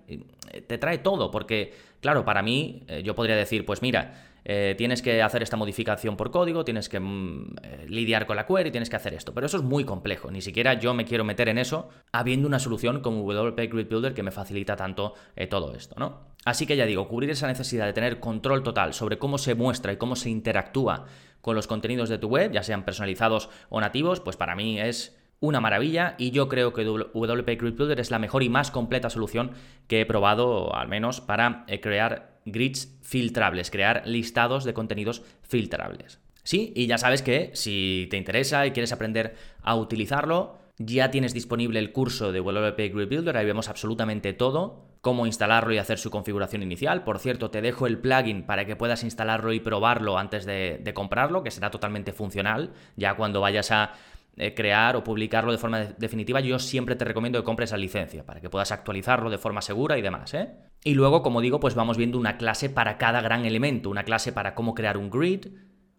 te 0.67 0.79
trae 0.79 0.99
todo, 0.99 1.31
porque 1.31 1.73
claro, 2.01 2.25
para 2.25 2.43
mí 2.43 2.85
yo 3.05 3.15
podría 3.15 3.37
decir, 3.37 3.65
pues 3.65 3.81
mira, 3.83 4.34
eh, 4.45 4.75
tienes 4.77 5.01
que 5.01 5.23
hacer 5.23 5.43
esta 5.43 5.57
modificación 5.57 6.17
por 6.17 6.31
código, 6.31 6.65
tienes 6.65 6.89
que 6.89 7.01
mm, 7.01 7.57
eh, 7.63 7.87
lidiar 7.89 8.27
con 8.27 8.37
la 8.37 8.47
query, 8.47 8.71
tienes 8.71 8.91
que 8.91 8.97
hacer 8.97 9.15
esto. 9.15 9.33
Pero 9.33 9.47
eso 9.47 9.57
es 9.57 9.63
muy 9.63 9.85
complejo, 9.85 10.31
ni 10.31 10.43
siquiera 10.43 10.75
yo 10.75 10.95
me 10.95 11.05
quiero 11.05 11.25
meter 11.25 11.49
en 11.49 11.59
eso 11.59 11.89
habiendo 12.13 12.47
una 12.47 12.59
solución 12.59 13.01
como 13.01 13.23
WP 13.23 13.73
Grid 13.73 13.89
Builder 13.89 14.15
que 14.15 14.23
me 14.23 14.31
facilita 14.31 14.77
tanto 14.77 15.15
eh, 15.37 15.47
todo 15.47 15.75
esto, 15.75 15.95
¿no? 15.99 16.35
Así 16.45 16.67
que 16.67 16.77
ya 16.77 16.85
digo, 16.85 17.09
cubrir 17.09 17.31
esa 17.31 17.47
necesidad 17.47 17.87
de 17.87 17.95
tener 17.95 18.21
control 18.21 18.63
total 18.63 18.93
sobre 18.93 19.19
cómo 19.19 19.39
se 19.39 19.55
muestra 19.55 19.93
y 19.93 19.97
cómo 19.97 20.15
se 20.15 20.29
interactúa 20.29 21.07
con 21.41 21.57
los 21.57 21.67
contenidos 21.67 22.09
de 22.09 22.19
tu 22.19 22.29
web, 22.29 22.53
ya 22.53 22.63
sean 22.63 22.85
personalizados 22.85 23.49
o 23.71 23.81
nativos, 23.81 24.21
pues 24.21 24.37
para 24.37 24.55
mí 24.55 24.79
es 24.81 25.17
una 25.41 25.61
maravilla 25.61 26.15
y 26.19 26.31
yo 26.31 26.49
creo 26.49 26.73
que 26.73 26.85
WP 26.85 27.61
Grid 27.61 27.75
Builder 27.75 28.01
es 28.01 28.11
la 28.11 28.19
mejor 28.19 28.43
y 28.43 28.49
más 28.49 28.71
completa 28.71 29.11
solución 29.11 29.53
que 29.87 30.01
he 30.01 30.07
probado, 30.07 30.75
al 30.75 30.89
menos 30.89 31.21
para 31.21 31.67
crear 31.83 32.39
grids 32.45 32.97
filtrables, 33.03 33.71
crear 33.71 34.07
listados 34.07 34.65
de 34.65 34.75
contenidos 34.75 35.23
filtrables. 35.43 36.21
Sí, 36.43 36.73
y 36.77 36.87
ya 36.87 36.99
sabes 36.99 37.23
que 37.23 37.51
si 37.55 38.07
te 38.11 38.19
interesa 38.19 38.67
y 38.67 38.73
quieres 38.73 38.93
aprender 38.93 39.35
a 39.63 39.77
utilizarlo, 39.77 40.59
ya 40.77 41.11
tienes 41.11 41.33
disponible 41.33 41.79
el 41.79 41.93
curso 41.93 42.33
de 42.33 42.41
WP 42.41 42.95
Grid 42.95 43.09
Builder, 43.09 43.37
ahí 43.37 43.47
vemos 43.47 43.69
absolutamente 43.69 44.33
todo, 44.33 44.89
cómo 45.01 45.27
instalarlo 45.27 45.73
y 45.73 45.79
hacer 45.79 45.99
su 45.99 46.11
configuración 46.11 46.63
inicial. 46.63 47.05
Por 47.05 47.19
cierto, 47.19 47.51
te 47.51 47.63
dejo 47.63 47.87
el 47.87 47.99
plugin 47.99 48.45
para 48.45 48.65
que 48.65 48.75
puedas 48.75 49.05
instalarlo 49.05 49.53
y 49.53 49.61
probarlo 49.61 50.19
antes 50.19 50.45
de, 50.47 50.93
comprarlo, 50.95 51.45
que 51.45 51.51
será 51.51 51.71
totalmente 51.71 52.13
funcional, 52.13 52.73
ya 52.97 53.15
cuando 53.15 53.41
vayas 53.41 53.71
a 53.71 53.93
eh, 54.37 54.55
crear 54.55 54.97
o 54.97 55.05
publicarlo 55.05 55.53
de 55.53 55.59
forma 55.59 55.81
definitiva, 55.99 56.41
yo 56.41 56.59
siempre 56.59 56.97
te 56.97 57.05
recomiendo 57.05 57.39
que 57.39 57.45
compres 57.45 57.71
la 57.71 57.77
licencia 57.77 58.27
para 58.27 58.41
que 58.41 58.51
puedas 58.51 58.73
actualizarlo 58.73 59.31
de 59.31 59.39
forma 59.39 59.63
segura 59.63 59.97
y 59.97 60.03
demás. 60.03 60.35
¿eh? 60.35 60.55
Y 60.83 60.95
luego, 60.95 61.23
como 61.23 61.41
digo, 61.41 61.61
pues 61.61 61.75
vamos 61.75 61.97
viendo 61.97 62.19
una 62.19 62.37
clase 62.37 62.69
para 62.69 62.99
cada 62.99 63.21
gran 63.21 63.45
elemento, 63.45 63.91
una 63.91 64.05
clase 64.05 64.33
para 64.33 64.55
cómo 64.55 64.75
crear 64.75 64.97
un 64.97 65.11
grid, 65.11 65.47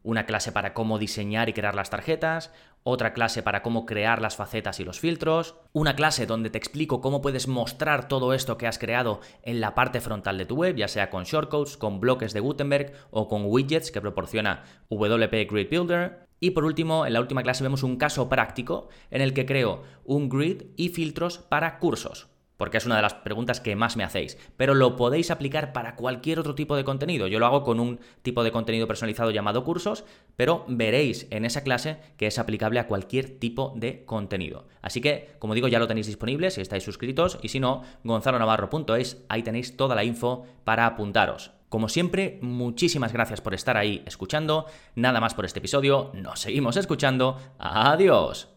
una 0.04 0.26
clase 0.26 0.52
para 0.52 0.74
cómo 0.74 1.00
diseñar 1.00 1.50
y 1.50 1.54
crear 1.54 1.76
las 1.76 1.90
tarjetas, 1.90 2.52
otra 2.84 3.14
clase 3.14 3.42
para 3.42 3.64
cómo 3.64 3.88
crear 3.88 4.22
las 4.22 4.36
facetas 4.36 4.80
y 4.80 4.84
los 4.84 5.00
filtros, 5.00 5.56
una 5.74 5.96
clase 5.96 6.28
donde 6.28 6.52
te 6.52 6.60
explico 6.60 7.02
cómo 7.02 7.20
puedes 7.20 7.48
mostrar 7.48 8.08
todo 8.08 8.32
esto 8.34 8.60
que 8.60 8.68
has 8.68 8.78
creado 8.78 9.22
en 9.42 9.60
la 9.60 9.74
parte 9.74 10.02
frontal 10.02 10.38
de 10.38 10.46
tu 10.46 10.58
web, 10.58 10.76
ya 10.76 10.88
sea 10.88 11.10
con 11.10 11.24
shortcodes, 11.24 11.78
con 11.78 12.00
bloques 12.00 12.32
de 12.34 12.42
Gutenberg 12.42 12.94
o 13.10 13.28
con 13.28 13.46
widgets 13.46 13.90
que 13.90 14.02
proporciona 14.02 14.64
WP 14.92 15.50
Grid 15.50 15.70
Builder. 15.72 16.25
Y 16.40 16.52
por 16.52 16.66
último, 16.66 17.06
en 17.06 17.14
la 17.14 17.22
última 17.22 17.44
clase 17.44 17.64
vemos 17.64 17.84
un 17.84 17.98
caso 17.98 18.30
práctico 18.30 18.90
en 19.12 19.22
el 19.22 19.34
que 19.34 19.46
creo 19.46 19.84
un 20.04 20.30
grid 20.30 20.64
y 20.76 20.90
filtros 20.90 21.38
para 21.38 21.80
cursos 21.80 22.28
porque 22.58 22.78
es 22.78 22.86
una 22.86 22.96
de 22.96 23.02
las 23.02 23.14
preguntas 23.14 23.60
que 23.60 23.76
más 23.76 23.98
me 23.98 24.04
hacéis, 24.04 24.38
pero 24.58 24.74
lo 24.74 24.96
podéis 24.96 25.32
aplicar 25.32 25.74
para 25.74 25.96
cualquier 25.96 26.40
otro 26.40 26.56
tipo 26.56 26.76
de 26.76 26.84
contenido. 26.84 27.28
Yo 27.28 27.40
lo 27.40 27.46
hago 27.46 27.64
con 27.64 27.80
un 27.80 28.00
tipo 28.22 28.44
de 28.44 28.52
contenido 28.52 28.88
personalizado 28.88 29.32
llamado 29.32 29.64
cursos, 29.64 30.06
pero 30.36 30.66
veréis 30.68 31.28
en 31.32 31.46
esa 31.46 31.64
clase 31.64 31.98
que 32.18 32.28
es 32.28 32.40
aplicable 32.40 32.80
a 32.80 32.88
cualquier 32.88 33.40
tipo 33.40 33.74
de 33.76 34.06
contenido. 34.06 34.68
Así 34.82 35.02
que, 35.02 35.36
como 35.40 35.54
digo, 35.54 35.68
ya 35.68 35.80
lo 35.80 35.88
tenéis 35.88 36.08
disponible 36.08 36.52
si 36.52 36.62
estáis 36.62 36.84
suscritos 36.84 37.40
y 37.42 37.50
si 37.50 37.60
no, 37.60 37.84
gonzalonavarro.es, 38.04 39.26
ahí 39.30 39.44
tenéis 39.44 39.76
toda 39.76 39.96
la 39.96 40.04
info 40.04 40.46
para 40.64 40.86
apuntaros. 40.86 41.52
Como 41.70 41.90
siempre, 41.90 42.40
muchísimas 42.42 43.12
gracias 43.14 43.42
por 43.42 43.54
estar 43.54 43.78
ahí 43.78 44.04
escuchando. 44.06 44.66
Nada 44.96 45.20
más 45.20 45.34
por 45.34 45.46
este 45.46 45.60
episodio, 45.60 46.12
nos 46.14 46.40
seguimos 46.40 46.78
escuchando. 46.78 47.38
Adiós. 47.58 48.56